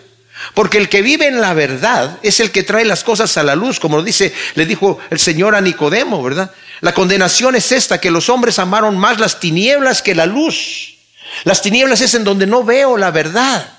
[0.53, 3.55] Porque el que vive en la verdad es el que trae las cosas a la
[3.55, 6.51] luz, como dice, le dijo el Señor a Nicodemo, ¿verdad?
[6.81, 10.95] La condenación es esta, que los hombres amaron más las tinieblas que la luz.
[11.43, 13.76] Las tinieblas es en donde no veo la verdad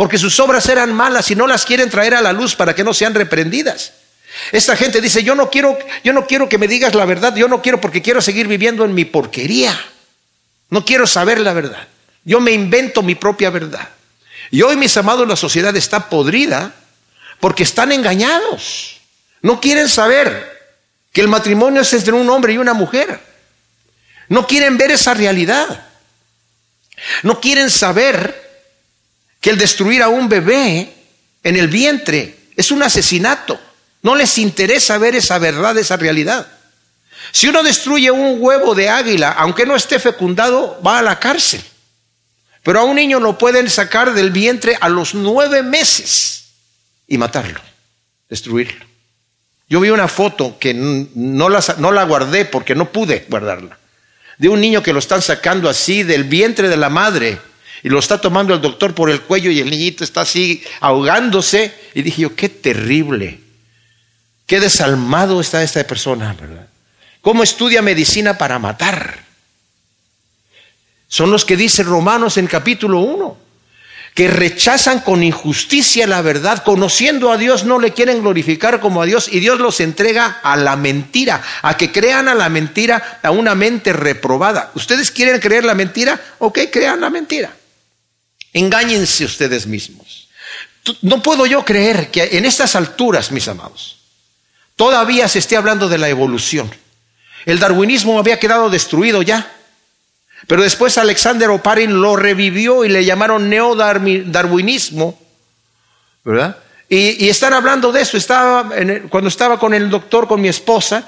[0.00, 2.82] porque sus obras eran malas y no las quieren traer a la luz para que
[2.82, 3.92] no sean reprendidas.
[4.50, 7.48] Esta gente dice, yo no quiero, yo no quiero que me digas la verdad, yo
[7.48, 9.78] no quiero porque quiero seguir viviendo en mi porquería.
[10.70, 11.86] No quiero saber la verdad.
[12.24, 13.90] Yo me invento mi propia verdad.
[14.50, 16.72] Y hoy, mis amados, la sociedad está podrida
[17.38, 19.02] porque están engañados.
[19.42, 20.72] No quieren saber
[21.12, 23.20] que el matrimonio es entre un hombre y una mujer.
[24.28, 25.88] No quieren ver esa realidad.
[27.22, 28.39] No quieren saber
[29.40, 30.92] que el destruir a un bebé
[31.42, 33.58] en el vientre es un asesinato.
[34.02, 36.46] No les interesa ver esa verdad, esa realidad.
[37.32, 41.62] Si uno destruye un huevo de águila, aunque no esté fecundado, va a la cárcel.
[42.62, 46.44] Pero a un niño lo pueden sacar del vientre a los nueve meses
[47.06, 47.60] y matarlo,
[48.28, 48.84] destruirlo.
[49.68, 53.78] Yo vi una foto que no la, no la guardé porque no pude guardarla,
[54.36, 57.38] de un niño que lo están sacando así del vientre de la madre
[57.82, 61.74] y lo está tomando el doctor por el cuello y el niñito está así ahogándose.
[61.94, 63.40] Y dije yo, qué terrible,
[64.46, 66.68] qué desalmado está esta persona, ¿verdad?
[67.20, 69.24] ¿Cómo estudia medicina para matar?
[71.08, 73.50] Son los que dice Romanos en capítulo 1
[74.14, 79.06] que rechazan con injusticia la verdad, conociendo a Dios no le quieren glorificar como a
[79.06, 83.30] Dios y Dios los entrega a la mentira, a que crean a la mentira, a
[83.30, 84.72] una mente reprobada.
[84.74, 86.20] ¿Ustedes quieren creer la mentira?
[86.38, 87.52] Ok, crean la mentira.
[88.52, 90.28] Engáñense ustedes mismos.
[91.02, 93.98] No puedo yo creer que en estas alturas, mis amados,
[94.76, 96.70] todavía se esté hablando de la evolución.
[97.46, 99.56] El darwinismo había quedado destruido ya.
[100.46, 105.20] Pero después Alexander Oparin lo revivió y le llamaron neodarwinismo,
[106.24, 106.56] ¿verdad?
[106.92, 108.16] Y, están hablando de eso.
[108.16, 108.68] Estaba
[109.10, 111.06] cuando estaba con el doctor, con mi esposa,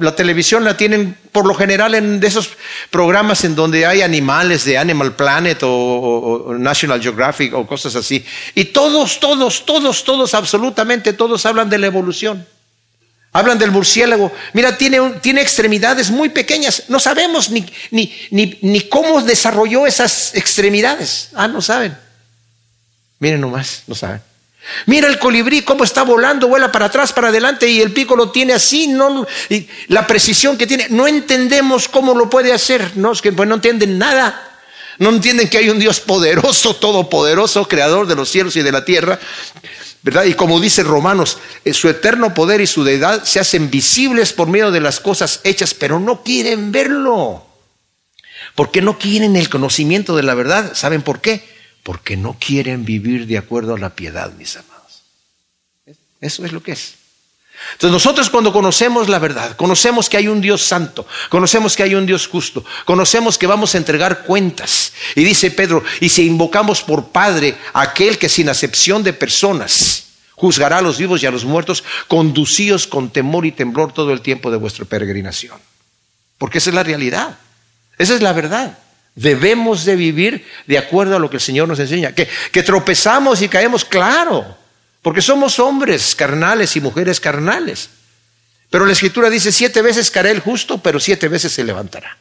[0.00, 2.50] la televisión la tienen por lo general en de esos
[2.90, 8.24] programas en donde hay animales de Animal Planet o, National Geographic o cosas así.
[8.56, 12.44] Y todos, todos, todos, todos, absolutamente todos hablan de la evolución.
[13.30, 14.32] Hablan del murciélago.
[14.54, 16.86] Mira, tiene, tiene extremidades muy pequeñas.
[16.88, 21.30] No sabemos ni, ni, ni, ni cómo desarrolló esas extremidades.
[21.32, 21.96] Ah, no saben.
[23.20, 24.20] Miren nomás, no saben.
[24.86, 28.30] Mira el colibrí cómo está volando, vuela para atrás, para adelante y el pico lo
[28.30, 30.86] tiene así, no, y la precisión que tiene.
[30.90, 34.48] No entendemos cómo lo puede hacer, no, que pues no entienden nada.
[34.98, 38.84] No entienden que hay un Dios poderoso, todopoderoso, creador de los cielos y de la
[38.84, 39.18] tierra,
[40.02, 40.24] ¿verdad?
[40.24, 44.48] Y como dice Romanos, eh, su eterno poder y su deidad se hacen visibles por
[44.48, 47.46] medio de las cosas hechas, pero no quieren verlo.
[48.54, 50.72] Porque no quieren el conocimiento de la verdad.
[50.74, 51.42] ¿Saben por qué?
[51.82, 55.02] Porque no quieren vivir de acuerdo a la piedad, mis amados.
[56.20, 56.94] Eso es lo que es.
[57.72, 61.94] Entonces nosotros cuando conocemos la verdad, conocemos que hay un Dios santo, conocemos que hay
[61.94, 64.92] un Dios justo, conocemos que vamos a entregar cuentas.
[65.14, 70.78] Y dice Pedro, y si invocamos por Padre aquel que sin acepción de personas juzgará
[70.78, 74.50] a los vivos y a los muertos, conducíos con temor y temblor todo el tiempo
[74.50, 75.56] de vuestra peregrinación.
[76.38, 77.38] Porque esa es la realidad,
[77.98, 78.78] esa es la verdad.
[79.14, 82.12] Debemos de vivir de acuerdo a lo que el Señor nos enseña.
[82.12, 84.56] Que, que tropezamos y caemos, claro,
[85.02, 87.90] porque somos hombres carnales y mujeres carnales.
[88.70, 92.16] Pero la Escritura dice, siete veces caerá el justo, pero siete veces se levantará.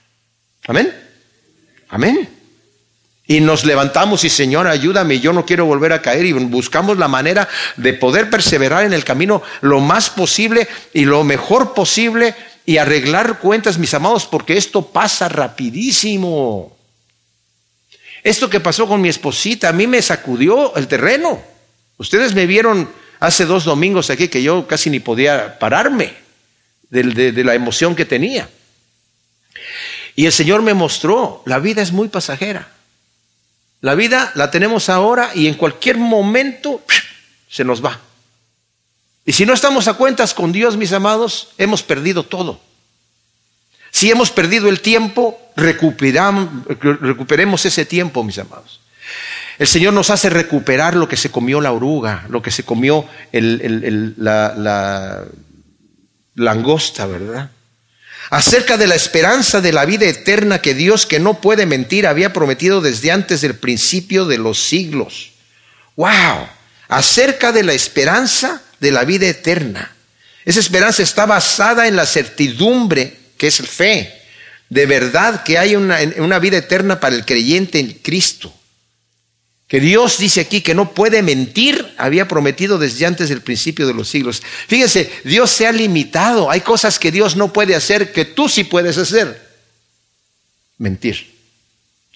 [0.68, 0.94] Amén.
[1.90, 2.30] Amén.
[3.26, 7.08] Y nos levantamos y Señor, ayúdame, yo no quiero volver a caer y buscamos la
[7.08, 12.78] manera de poder perseverar en el camino lo más posible y lo mejor posible y
[12.78, 16.78] arreglar cuentas, mis amados, porque esto pasa rapidísimo.
[18.24, 21.42] Esto que pasó con mi esposita, a mí me sacudió el terreno.
[21.98, 26.14] Ustedes me vieron hace dos domingos aquí que yo casi ni podía pararme
[26.90, 28.50] de, la emoción que tenía.
[30.16, 32.68] Y el Señor me mostró, la vida es muy pasajera.
[33.80, 36.84] La vida la tenemos ahora y en cualquier momento
[37.50, 38.00] se nos va.
[39.26, 42.60] Y si no estamos a cuentas con Dios, mis amados, hemos perdido todo.
[43.92, 48.80] Si hemos perdido el tiempo, recuperemos ese tiempo, mis amados.
[49.60, 53.06] El Señor nos hace recuperar lo que se comió la oruga, lo que se comió
[53.32, 55.24] la, la
[56.36, 57.52] langosta, ¿verdad?
[58.30, 62.32] Acerca de la esperanza de la vida eterna que Dios, que no puede mentir, había
[62.32, 65.32] prometido desde antes del principio de los siglos.
[65.98, 66.48] ¡Wow!
[66.88, 69.92] Acerca de la esperanza de la vida eterna.
[70.46, 74.22] Esa esperanza está basada en la certidumbre, que es fe,
[74.70, 78.54] de verdad que hay una, una vida eterna para el creyente en Cristo.
[79.68, 83.96] Que Dios dice aquí que no puede mentir, había prometido desde antes del principio de
[83.96, 84.44] los siglos.
[84.68, 86.52] Fíjense, Dios se ha limitado.
[86.52, 89.42] Hay cosas que Dios no puede hacer que tú sí puedes hacer.
[90.78, 91.34] Mentir.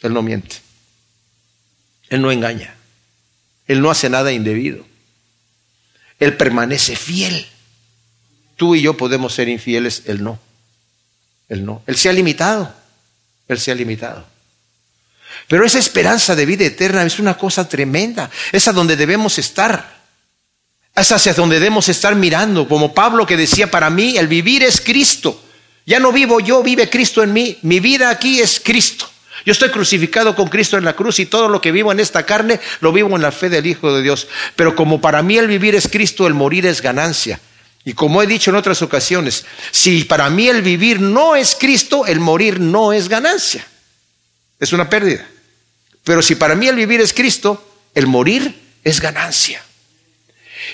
[0.03, 0.57] Él no miente.
[2.09, 2.75] Él no engaña.
[3.67, 4.85] Él no hace nada indebido.
[6.19, 7.47] Él permanece fiel.
[8.57, 10.44] Tú y yo podemos ser infieles, Él no.
[11.49, 11.81] Él no.
[11.85, 12.73] Él se ha limitado.
[13.47, 14.25] Él se ha limitado.
[15.47, 18.29] Pero esa esperanza de vida eterna es una cosa tremenda.
[18.51, 19.95] Es a donde debemos estar.
[20.95, 22.67] Es hacia donde debemos estar mirando.
[22.67, 25.41] Como Pablo que decía, para mí el vivir es Cristo.
[25.85, 27.57] Ya no vivo yo, vive Cristo en mí.
[27.61, 29.07] Mi vida aquí es Cristo.
[29.45, 32.25] Yo estoy crucificado con Cristo en la cruz y todo lo que vivo en esta
[32.25, 34.27] carne lo vivo en la fe del Hijo de Dios.
[34.55, 37.39] Pero como para mí el vivir es Cristo, el morir es ganancia.
[37.85, 42.07] Y como he dicho en otras ocasiones, si para mí el vivir no es Cristo,
[42.07, 43.65] el morir no es ganancia.
[44.59, 45.27] Es una pérdida.
[46.03, 49.63] Pero si para mí el vivir es Cristo, el morir es ganancia.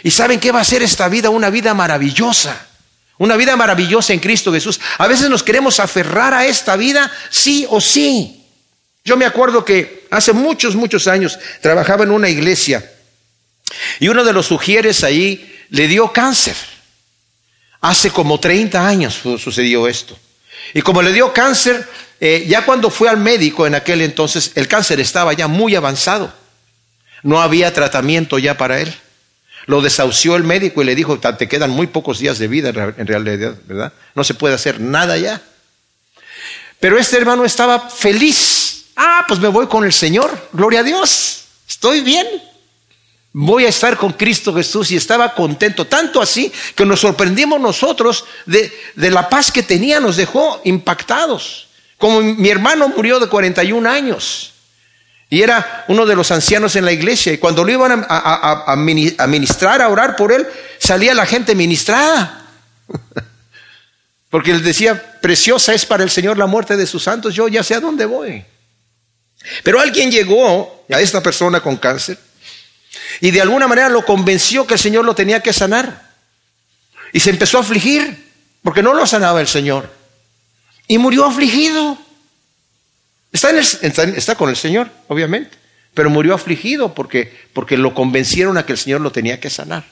[0.03, 1.29] ¿Y saben qué va a ser esta vida?
[1.29, 2.67] Una vida maravillosa.
[3.17, 4.79] Una vida maravillosa en Cristo Jesús.
[4.97, 8.45] A veces nos queremos aferrar a esta vida sí o sí.
[9.03, 12.89] Yo me acuerdo que hace muchos, muchos años trabajaba en una iglesia
[13.99, 16.55] y uno de los sugieres ahí le dio cáncer.
[17.81, 20.17] Hace como 30 años sucedió esto.
[20.73, 21.87] Y como le dio cáncer,
[22.19, 26.31] eh, ya cuando fue al médico en aquel entonces, el cáncer estaba ya muy avanzado.
[27.23, 28.93] No había tratamiento ya para él.
[29.65, 33.07] Lo desahució el médico y le dijo, te quedan muy pocos días de vida en
[33.07, 33.93] realidad, ¿verdad?
[34.15, 35.41] No se puede hacer nada ya.
[36.79, 41.45] Pero este hermano estaba feliz Ah, pues me voy con el Señor, gloria a Dios,
[41.67, 42.27] estoy bien.
[43.33, 48.25] Voy a estar con Cristo Jesús y estaba contento, tanto así que nos sorprendimos nosotros
[48.45, 51.67] de, la paz que tenía, nos dejó impactados.
[51.97, 54.53] Como mi hermano murió de 41 años
[55.29, 59.27] y era uno de los ancianos en la iglesia y cuando lo iban a, a
[59.27, 60.45] ministrar, a orar por él,
[60.77, 62.49] salía la gente ministrada.
[64.29, 67.63] Porque él decía, preciosa es para el Señor la muerte de sus santos, yo ya
[67.63, 68.43] sé a dónde voy.
[69.63, 72.17] Pero alguien llegó a esta persona con cáncer
[73.19, 76.11] y de alguna manera lo convenció que el Señor lo tenía que sanar.
[77.13, 79.91] Y se empezó a afligir porque no lo sanaba el Señor.
[80.87, 81.97] Y murió afligido.
[83.31, 85.57] Está, con el Señor, obviamente,
[85.93, 89.85] pero murió afligido porque, porque lo convencieron a que el Señor lo tenía que sanar.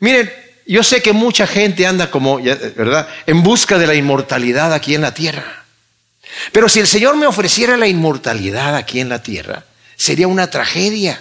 [0.00, 0.32] Miren,
[0.66, 5.02] yo sé que mucha gente anda como, ¿verdad?, en busca de la inmortalidad aquí en
[5.02, 5.64] la tierra.
[6.52, 9.64] Pero si el Señor me ofreciera la inmortalidad aquí en la tierra,
[9.96, 11.20] sería una tragedia,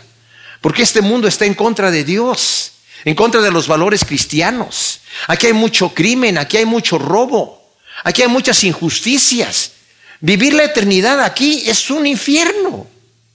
[0.65, 2.71] porque este mundo está en contra de Dios,
[3.03, 5.01] en contra de los valores cristianos.
[5.27, 7.69] Aquí hay mucho crimen, aquí hay mucho robo,
[8.03, 9.73] aquí hay muchas injusticias.
[10.21, 12.87] Vivir la eternidad aquí es un infierno,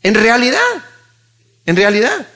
[0.02, 0.58] en realidad,
[1.66, 2.26] en realidad.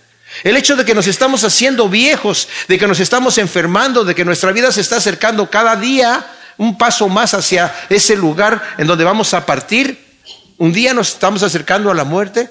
[0.45, 4.25] El hecho de que nos estamos haciendo viejos, de que nos estamos enfermando, de que
[4.25, 6.25] nuestra vida se está acercando cada día
[6.57, 10.21] un paso más hacia ese lugar en donde vamos a partir.
[10.57, 12.49] Un día nos estamos acercando a la muerte.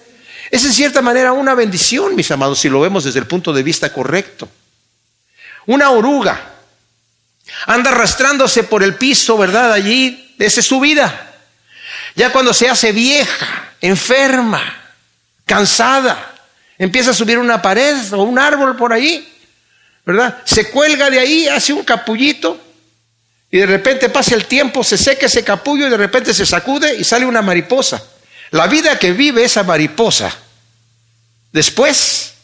[0.51, 3.63] Es en cierta manera una bendición, mis amados, si lo vemos desde el punto de
[3.63, 4.49] vista correcto.
[5.65, 6.53] Una oruga
[7.65, 9.71] anda arrastrándose por el piso, ¿verdad?
[9.73, 11.31] Allí, esa es su vida.
[12.15, 14.61] Ya cuando se hace vieja, enferma,
[15.45, 16.35] cansada,
[16.77, 19.27] empieza a subir una pared o un árbol por ahí,
[20.05, 20.41] ¿verdad?
[20.45, 22.59] Se cuelga de ahí, hace un capullito
[23.49, 26.95] y de repente pasa el tiempo, se seca ese capullo y de repente se sacude
[26.95, 28.03] y sale una mariposa.
[28.53, 30.31] La vida que vive esa mariposa,
[31.51, 32.35] después,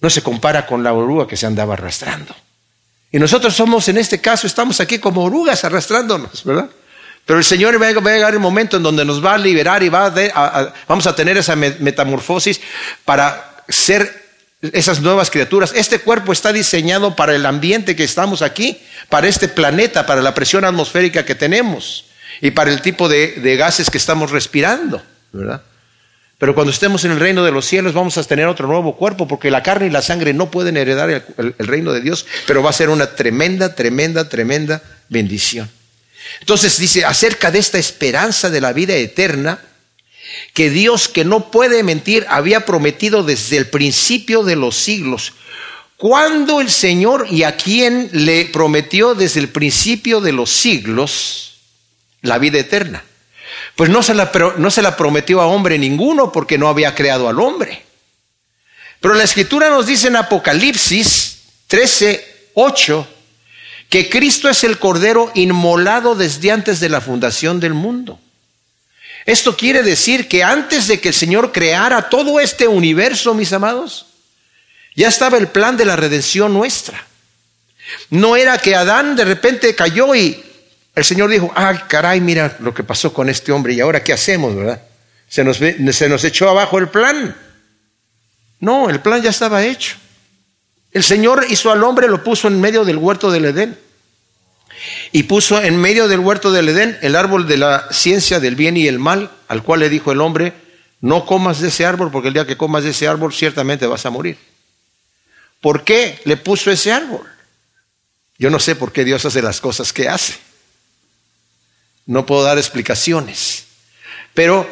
[0.00, 2.34] no se compara con la oruga que se andaba arrastrando.
[3.10, 6.70] Y nosotros somos, en este caso, estamos aquí como orugas arrastrándonos, ¿verdad?
[7.26, 9.88] Pero el Señor va a llegar el momento en donde nos va a liberar y
[9.88, 10.14] va
[10.86, 12.60] vamos a tener esa metamorfosis
[13.04, 14.24] para ser
[14.60, 15.72] esas nuevas criaturas.
[15.74, 20.32] Este cuerpo está diseñado para el ambiente que estamos aquí, para este planeta, para la
[20.32, 22.04] presión atmosférica que tenemos
[22.40, 25.02] y para el tipo de, gases que estamos respirando,
[25.34, 25.62] ¿verdad?
[26.38, 29.28] Pero cuando estemos en el reino de los cielos vamos a tener otro nuevo cuerpo,
[29.28, 32.70] porque la carne y la sangre no pueden heredar el reino de Dios, pero va
[32.70, 35.70] a ser una tremenda, tremenda, tremenda bendición.
[36.40, 39.60] Entonces dice, acerca de esta esperanza de la vida eterna,
[40.52, 45.34] que Dios que no puede mentir había prometido desde el principio de los siglos.
[45.96, 51.54] Cuando el Señor y a quien le prometió desde el principio de los siglos
[52.22, 53.04] la vida eterna.
[53.76, 57.28] Pues no se la, no se la prometió a hombre ninguno porque no había creado
[57.28, 57.84] al hombre.
[59.00, 63.08] Pero la escritura nos dice en Apocalipsis 13, 8,
[63.90, 68.18] que Cristo es el Cordero inmolado desde antes de la fundación del mundo.
[69.26, 74.06] Esto quiere decir que antes de que el Señor creara todo este universo, mis amados,
[74.94, 77.06] ya estaba el plan de la redención nuestra.
[78.10, 80.44] No era que Adán de repente cayó y
[80.94, 84.12] el Señor dijo, ah, caray, mira lo que pasó con este hombre y ahora qué
[84.12, 84.80] hacemos, ¿verdad?
[85.28, 87.36] Se nos, se nos echó abajo el plan.
[88.60, 89.96] No, el plan ya estaba hecho.
[90.92, 93.76] El Señor hizo al hombre, lo puso en medio del huerto del Edén.
[95.10, 98.76] Y puso en medio del huerto del Edén el árbol de la ciencia del bien
[98.76, 100.52] y el mal, al cual le dijo el hombre,
[101.00, 104.06] no comas de ese árbol, porque el día que comas de ese árbol ciertamente vas
[104.06, 104.38] a morir.
[105.60, 107.26] ¿Por qué le puso ese árbol?
[108.38, 110.43] Yo no sé por qué Dios hace las cosas que hace.
[112.06, 113.64] No puedo dar explicaciones.
[114.34, 114.68] Pero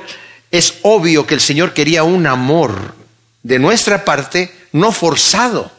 [0.51, 2.95] es obvio que el Señor quería un amor
[3.43, 5.70] de nuestra parte, no forzado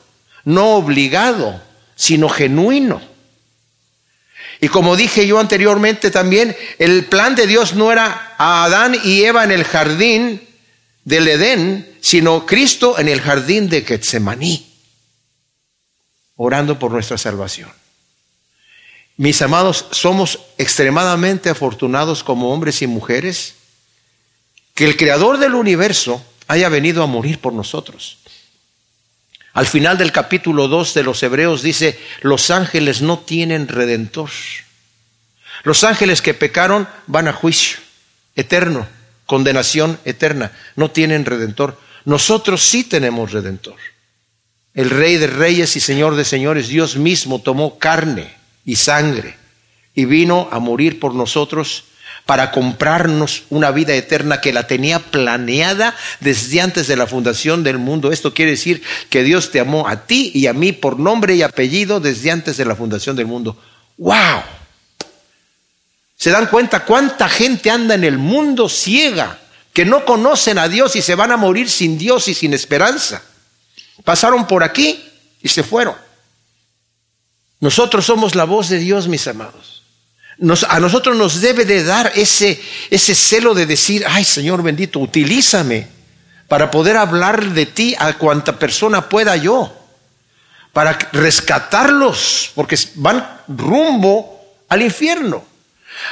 [0.45, 1.61] no obligado,
[1.95, 3.01] sino genuino.
[4.59, 9.23] Y como dije yo anteriormente también, el plan de Dios no era a Adán y
[9.23, 10.41] Eva en el jardín
[11.03, 14.65] del Edén, sino Cristo en el jardín de Getsemaní,
[16.35, 17.69] orando por nuestra salvación.
[19.17, 23.55] Mis amados, somos extremadamente afortunados como hombres y mujeres
[24.73, 28.17] que el creador del universo haya venido a morir por nosotros.
[29.53, 34.31] Al final del capítulo 2 de los Hebreos dice, los ángeles no tienen redentor.
[35.63, 37.77] Los ángeles que pecaron van a juicio
[38.35, 38.87] eterno,
[39.27, 41.79] condenación eterna, no tienen redentor.
[42.03, 43.77] Nosotros sí tenemos redentor.
[44.73, 49.37] El rey de reyes y señor de señores, Dios mismo tomó carne y sangre
[49.95, 51.85] y vino a morir por nosotros
[52.25, 57.77] para comprarnos una vida eterna que la tenía planeada desde antes de la fundación del
[57.77, 58.11] mundo.
[58.11, 61.41] Esto quiere decir que Dios te amó a ti y a mí por nombre y
[61.41, 63.57] apellido desde antes de la fundación del mundo.
[63.97, 64.41] ¡Wow!
[66.15, 69.39] ¿Se dan cuenta cuánta gente anda en el mundo ciega,
[69.73, 73.21] que no conocen a Dios y se van a morir sin Dios y sin esperanza?
[74.05, 75.03] Pasaron por aquí
[75.41, 75.95] y se fueron.
[77.63, 79.73] Nosotros somos la voz de Dios, mis amados
[80.67, 85.87] a nosotros nos debe de dar ese, ese celo de decir, ay Señor bendito, utilízame
[86.47, 89.73] para poder hablar de ti a cuanta persona pueda yo,
[90.71, 95.43] para rescatarlos, porque van rumbo al infierno.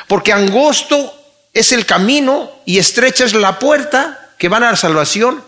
[0.07, 1.13] Porque angosto
[1.53, 5.43] es el camino y estrecha es la puerta que van a la salvación.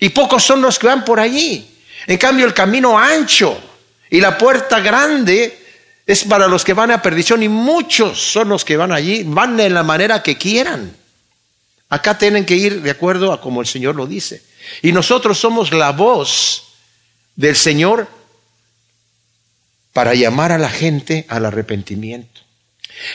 [0.00, 1.68] Y pocos son los que van por allí.
[2.06, 3.56] En cambio, el camino ancho
[4.10, 5.56] y la puerta grande
[6.06, 9.56] es para los que van a perdición y muchos son los que van allí, van
[9.56, 10.96] de la manera que quieran.
[11.90, 14.42] Acá tienen que ir de acuerdo a como el Señor lo dice.
[14.82, 16.64] Y nosotros somos la voz
[17.36, 18.08] del Señor
[19.92, 22.40] para llamar a la gente al arrepentimiento.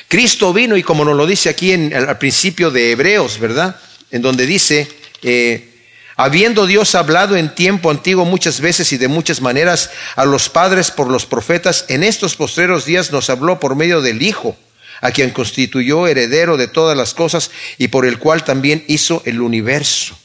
[0.08, 3.76] Cristo vino y como nos lo dice aquí en, al principio de Hebreos, ¿verdad?
[4.12, 4.88] En donde dice,
[5.22, 5.72] eh,
[6.16, 10.91] Habiendo Dios hablado en tiempo antiguo muchas veces y de muchas maneras a los padres
[10.91, 14.55] por los profetas, en estos postreros días nos habló por medio del Hijo,
[15.01, 19.41] a quien constituyó heredero de todas las cosas y por el cual también hizo el
[19.41, 20.16] universo.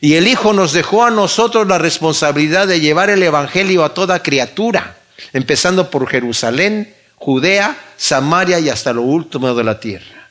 [0.00, 4.22] Y el Hijo nos dejó a nosotros la responsabilidad de llevar el Evangelio a toda
[4.22, 4.98] criatura,
[5.32, 10.23] empezando por Jerusalén, Judea, Samaria y hasta lo último de la tierra.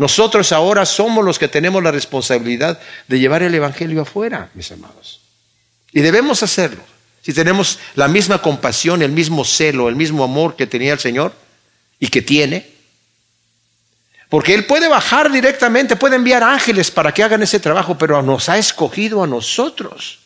[0.00, 5.20] Nosotros ahora somos los que tenemos la responsabilidad de llevar el Evangelio afuera, mis amados.
[5.92, 6.82] Y debemos hacerlo.
[7.20, 11.34] Si tenemos la misma compasión, el mismo celo, el mismo amor que tenía el Señor
[11.98, 12.66] y que tiene,
[14.30, 18.48] Porque Él puede bajar directamente, puede enviar ángeles para que hagan ese trabajo, pero nos
[18.48, 20.20] ha escogido a nosotros.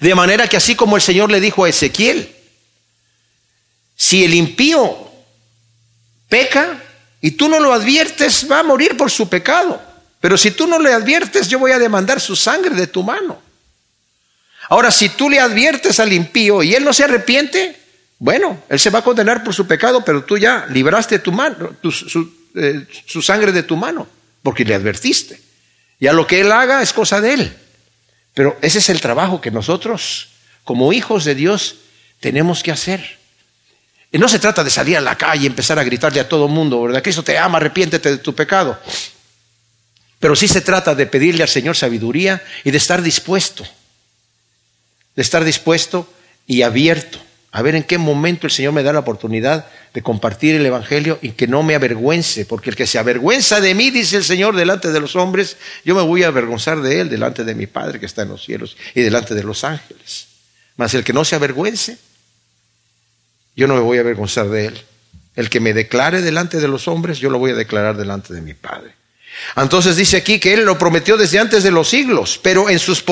[0.00, 2.34] De manera que así como el Señor le dijo a Ezequiel,
[3.94, 5.10] si el impío
[6.30, 6.82] peca
[7.26, 9.82] y tú no lo adviertes, va a morir por su pecado.
[10.20, 13.42] Pero si tú no le adviertes, yo voy a demandar su sangre de tu mano.
[14.68, 17.74] Ahora, si tú le adviertes al impío y él no se arrepiente,
[18.20, 21.74] bueno, él se va a condenar por su pecado, pero tú ya libraste tu mano,
[22.54, 24.06] eh, su, sangre de tu mano,
[24.44, 25.40] porque le advertiste.
[25.98, 27.56] Ya lo que él haga es cosa de él.
[28.34, 30.28] Pero ese es el trabajo que nosotros,
[30.62, 31.74] como hijos de Dios,
[32.20, 33.18] tenemos que hacer.
[34.12, 36.52] No se trata de salir a la calle y empezar a gritarle a todo el
[36.52, 37.02] mundo, ¿verdad?
[37.02, 38.78] Cristo te ama, arrepiéntete de tu pecado.
[40.18, 43.66] Pero sí se trata de pedirle al Señor sabiduría y de estar dispuesto,
[45.14, 46.10] de estar dispuesto
[46.46, 47.20] y abierto
[47.56, 51.18] a ver en qué momento el Señor me da la oportunidad de compartir el Evangelio
[51.22, 54.54] y que no me avergüence, porque el que se avergüenza de mí, dice el Señor,
[54.54, 57.98] delante de los hombres, yo me voy a avergonzar de él delante de mi Padre
[57.98, 60.26] que está en los cielos y delante de los ángeles.
[60.76, 61.96] Mas el que no se avergüence,
[63.56, 64.80] yo no me voy a avergonzar de él.
[65.34, 68.40] El que me declare delante de los hombres, yo lo voy a declarar delante de
[68.40, 68.94] mi Padre.
[69.56, 73.02] Entonces dice aquí que Él lo prometió desde antes de los siglos, pero en sus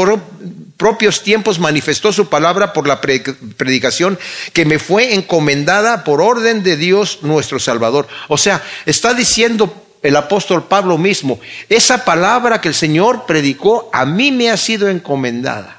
[0.76, 4.18] propios tiempos manifestó su palabra por la predicación
[4.52, 8.08] que me fue encomendada por orden de Dios nuestro Salvador.
[8.28, 14.04] O sea, está diciendo el apóstol Pablo mismo, esa palabra que el Señor predicó a
[14.04, 15.73] mí me ha sido encomendada.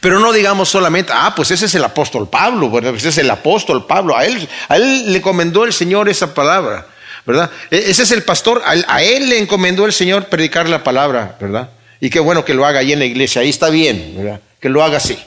[0.00, 3.30] Pero no digamos solamente, ah, pues ese es el apóstol Pablo, pues ese es el
[3.30, 6.86] apóstol Pablo, a él, a él le encomendó el Señor esa palabra,
[7.26, 7.50] ¿verdad?
[7.70, 11.70] E, ese es el pastor, a él le encomendó el Señor predicar la palabra, ¿verdad?
[12.00, 14.40] Y qué bueno que lo haga ahí en la iglesia, ahí está bien, ¿verdad?
[14.60, 15.18] Que lo haga así.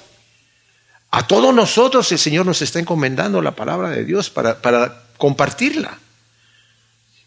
[1.12, 5.98] A todos nosotros el Señor nos está encomendando la palabra de Dios para, para compartirla.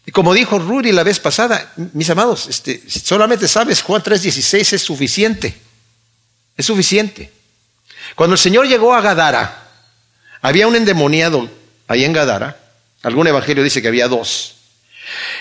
[0.05, 4.81] Y como dijo Rudy la vez pasada, mis amados, este, solamente sabes Juan 3:16 es
[4.81, 5.55] suficiente.
[6.57, 7.31] Es suficiente.
[8.15, 9.69] Cuando el Señor llegó a Gadara,
[10.41, 11.49] había un endemoniado
[11.87, 12.57] ahí en Gadara.
[13.03, 14.55] Algún evangelio dice que había dos.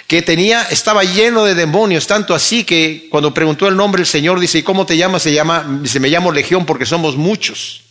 [0.07, 4.41] Que tenía, estaba lleno de demonios, tanto así que cuando preguntó el nombre el Señor
[4.41, 5.23] dice, ¿y cómo te llamas?
[5.23, 7.83] Se llama, me llamo Legión porque somos muchos.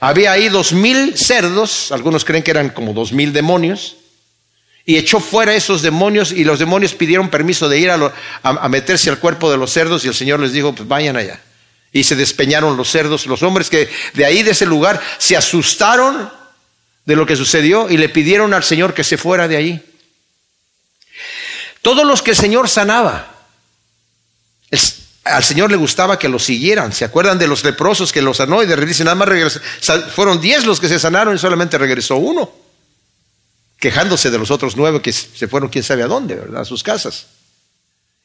[0.00, 3.96] Había ahí dos mil cerdos, algunos creen que eran como dos mil demonios,
[4.84, 9.10] y echó fuera esos demonios y los demonios pidieron permiso de ir a, a meterse
[9.10, 11.40] al cuerpo de los cerdos y el Señor les dijo, pues vayan allá
[11.96, 16.30] y se despeñaron los cerdos, los hombres que de ahí de ese lugar se asustaron
[17.06, 19.82] de lo que sucedió y le pidieron al Señor que se fuera de ahí.
[21.80, 23.34] Todos los que el Señor sanaba,
[25.24, 26.92] al Señor le gustaba que los siguieran.
[26.92, 29.60] ¿Se acuerdan de los leprosos que los sanó y de repente nada más regresó?
[30.14, 32.52] Fueron diez los que se sanaron y solamente regresó uno,
[33.78, 36.60] quejándose de los otros nueve que se fueron quién sabe a dónde, ¿verdad?
[36.60, 37.26] A sus casas.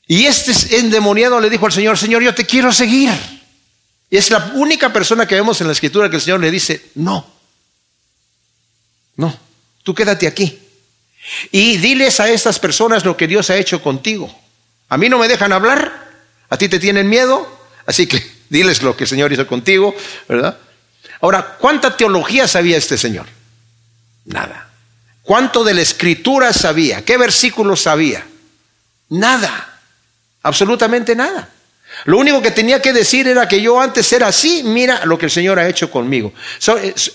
[0.08, 3.12] Y este endemoniado le dijo al Señor, Señor, yo te quiero seguir.
[4.12, 6.92] Y es la única persona que vemos en la escritura que el Señor le dice,
[6.96, 7.26] no,
[9.16, 9.40] no,
[9.84, 10.60] tú quédate aquí.
[11.50, 14.38] Y diles a estas personas lo que Dios ha hecho contigo.
[14.90, 16.12] A mí no me dejan hablar,
[16.50, 17.48] a ti te tienen miedo,
[17.86, 19.96] así que diles lo que el Señor hizo contigo,
[20.28, 20.58] ¿verdad?
[21.22, 23.28] Ahora, ¿cuánta teología sabía este Señor?
[24.26, 24.72] Nada.
[25.24, 27.06] ¿Cuánto de la escritura sabía?
[27.06, 28.28] ¿Qué versículos sabía?
[29.08, 29.80] Nada.
[30.44, 31.48] Absolutamente nada.
[32.06, 35.26] Lo único que tenía que decir era que yo antes era así, mira lo que
[35.26, 36.34] el Señor ha hecho conmigo.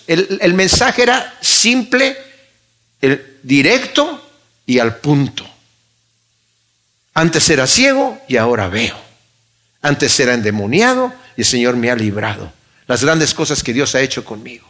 [0.06, 2.16] el, mensaje era simple,
[3.42, 4.22] directo
[4.64, 5.48] y al punto.
[7.14, 8.96] Antes era ciego y ahora veo.
[9.82, 12.52] Antes era endemoniado y el Señor me ha librado.
[12.86, 14.66] Las grandes cosas que Dios ha hecho conmigo.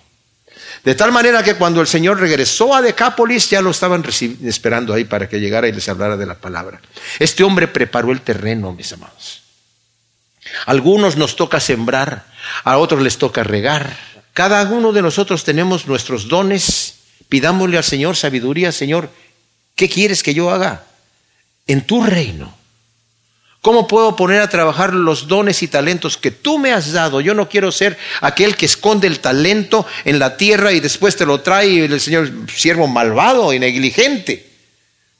[0.84, 4.04] De tal manera que cuando el Señor regresó a Decápolis ya lo estaban
[4.44, 6.80] esperando ahí para que llegara y les hablara de la palabra.
[7.18, 9.45] Este hombre preparó el terreno, mis amados.
[10.66, 12.26] Algunos nos toca sembrar,
[12.64, 13.96] a otros les toca regar.
[14.32, 16.94] Cada uno de nosotros tenemos nuestros dones.
[17.28, 19.10] Pidámosle al Señor sabiduría, Señor,
[19.74, 20.84] ¿qué quieres que yo haga
[21.66, 22.54] en tu reino?
[23.62, 27.20] ¿Cómo puedo poner a trabajar los dones y talentos que tú me has dado?
[27.20, 31.26] Yo no quiero ser aquel que esconde el talento en la tierra y después te
[31.26, 34.55] lo trae el Señor, siervo malvado y negligente.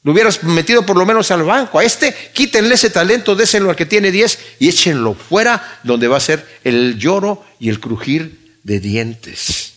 [0.07, 1.81] Lo hubieras metido por lo menos al banco.
[1.81, 6.17] A este, quítenle ese talento, désenlo al que tiene diez y échenlo fuera donde va
[6.17, 9.73] a ser el lloro y el crujir de dientes.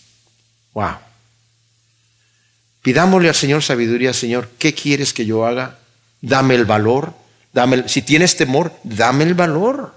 [0.74, 0.98] Wow.
[2.84, 5.80] Pidámosle al Señor sabiduría, Señor, ¿qué quieres que yo haga?
[6.22, 7.16] Dame el valor,
[7.52, 9.96] dame si tienes temor, dame el valor.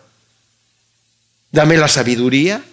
[1.50, 2.64] Dame la sabiduría,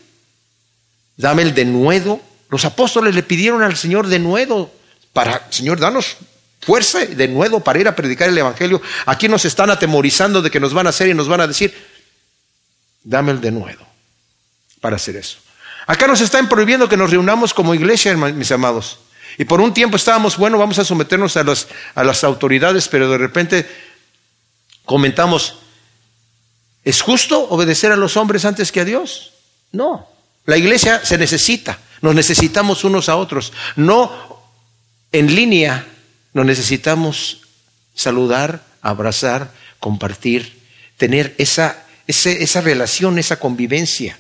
[1.18, 2.22] dame el denuedo.
[2.48, 4.72] Los apóstoles le pidieron al Señor denuedo
[5.12, 6.16] para, Señor, danos
[6.60, 8.82] fuerza de nuevo para ir a predicar el Evangelio.
[9.06, 11.74] Aquí nos están atemorizando de que nos van a hacer y nos van a decir,
[13.04, 13.86] dame el de nuevo
[14.82, 15.40] para hacer eso.
[15.88, 19.00] Acá nos están prohibiendo que nos reunamos como iglesia, mis amados.
[19.38, 23.10] Y por un tiempo estábamos, bueno, vamos a someternos a las, a las autoridades, pero
[23.10, 23.70] de repente
[24.86, 25.60] comentamos,
[26.84, 29.34] ¿es justo obedecer a los hombres antes que a Dios?
[29.72, 30.08] No.
[30.46, 33.54] La iglesia se necesita, nos necesitamos unos a otros.
[33.76, 34.42] No
[35.12, 35.88] en línea,
[36.34, 37.42] nos necesitamos
[37.94, 40.60] saludar, abrazar, compartir,
[40.98, 44.18] tener esa, esa relación, esa convivencia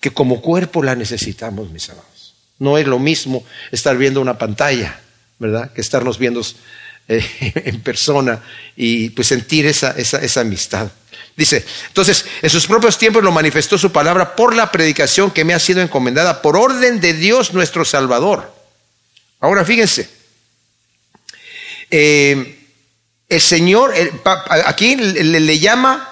[0.00, 2.34] que como cuerpo la necesitamos, mis amados.
[2.58, 5.00] No es lo mismo estar viendo una pantalla,
[5.38, 5.72] ¿verdad?
[5.72, 6.42] Que estarnos viendo
[7.08, 7.24] eh,
[7.64, 8.42] en persona
[8.76, 10.90] y pues sentir esa, esa, esa amistad.
[11.36, 15.54] Dice, entonces, en sus propios tiempos lo manifestó su palabra por la predicación que me
[15.54, 18.54] ha sido encomendada por orden de Dios nuestro Salvador.
[19.40, 20.10] Ahora fíjense,
[21.90, 22.56] eh,
[23.28, 23.94] el Señor,
[24.64, 26.08] aquí le, llama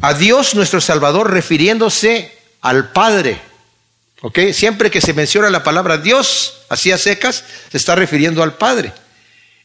[0.00, 3.38] a Dios nuestro Salvador refiriéndose al Padre.
[4.22, 4.38] ¿Ok?
[4.52, 8.94] Siempre que se menciona la palabra Dios, así a secas, se está refiriendo al Padre.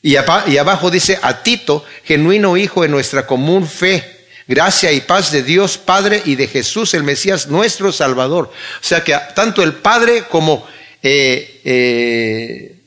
[0.01, 0.15] Y,
[0.47, 4.17] y abajo dice a Tito, genuino hijo de nuestra común fe.
[4.49, 8.51] Gracia y paz de Dios Padre y de Jesús el Mesías, nuestro Salvador.
[8.81, 10.67] O sea que tanto el Padre como
[11.03, 12.78] eh, eh,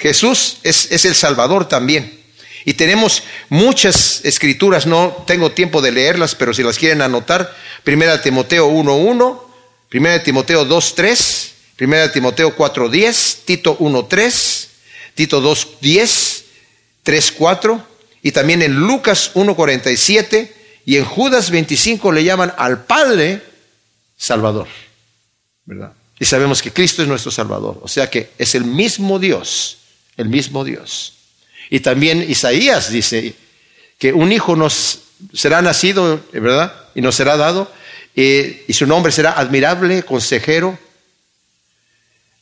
[0.00, 2.18] Jesús es, el Salvador también.
[2.64, 8.20] Y tenemos muchas escrituras, no tengo tiempo de leerlas, pero si las quieren anotar, Primera
[8.20, 9.40] Timoteo 1.1,
[9.88, 14.66] Primera Timoteo 2.3, Primera Timoteo 4.10, Tito 1.3,
[15.14, 16.42] Tito 2.10,
[17.04, 17.82] 3.4
[18.22, 20.52] y también en Lucas 1.47
[20.84, 23.42] y en Judas 25 le llaman al Padre
[24.16, 24.68] Salvador.
[26.18, 29.78] Y sabemos que Cristo es nuestro Salvador, o sea que es el mismo Dios,
[30.20, 31.14] el mismo Dios.
[31.70, 33.34] Y también Isaías dice
[33.98, 35.00] que un hijo nos
[35.32, 36.74] será nacido, ¿verdad?
[36.94, 37.70] Y nos será dado
[38.14, 40.78] y su nombre será admirable, consejero,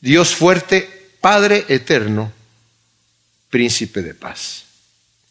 [0.01, 0.89] Dios fuerte,
[1.21, 2.33] Padre eterno,
[3.51, 4.65] príncipe de paz.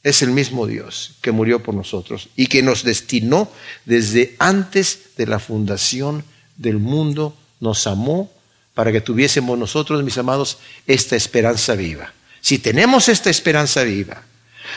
[0.03, 3.51] Es el mismo Dios que murió por nosotros y que nos destinó
[3.85, 6.23] desde antes de la fundación
[6.55, 8.31] del mundo, nos amó
[8.73, 12.13] para que tuviésemos nosotros, mis amados, esta esperanza viva.
[12.47, 14.23] Si tenemos esta esperanza viva,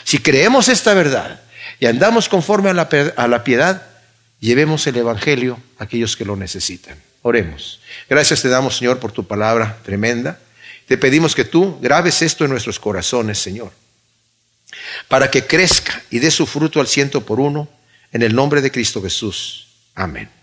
[0.02, 1.40] si creemos esta verdad
[1.78, 3.90] y andamos conforme a la, a la piedad,
[4.40, 6.98] Llevemos el Evangelio a aquellos que lo necesitan.
[7.22, 7.80] Oremos.
[8.08, 10.40] Gracias te damos, Señor, por tu palabra tremenda.
[10.88, 13.70] Te pedimos que tú grabes esto en nuestros corazones, Señor,
[15.08, 17.68] para que crezca y dé su fruto al ciento por uno,
[18.12, 19.68] en el nombre de Cristo Jesús.
[19.94, 20.39] Amén.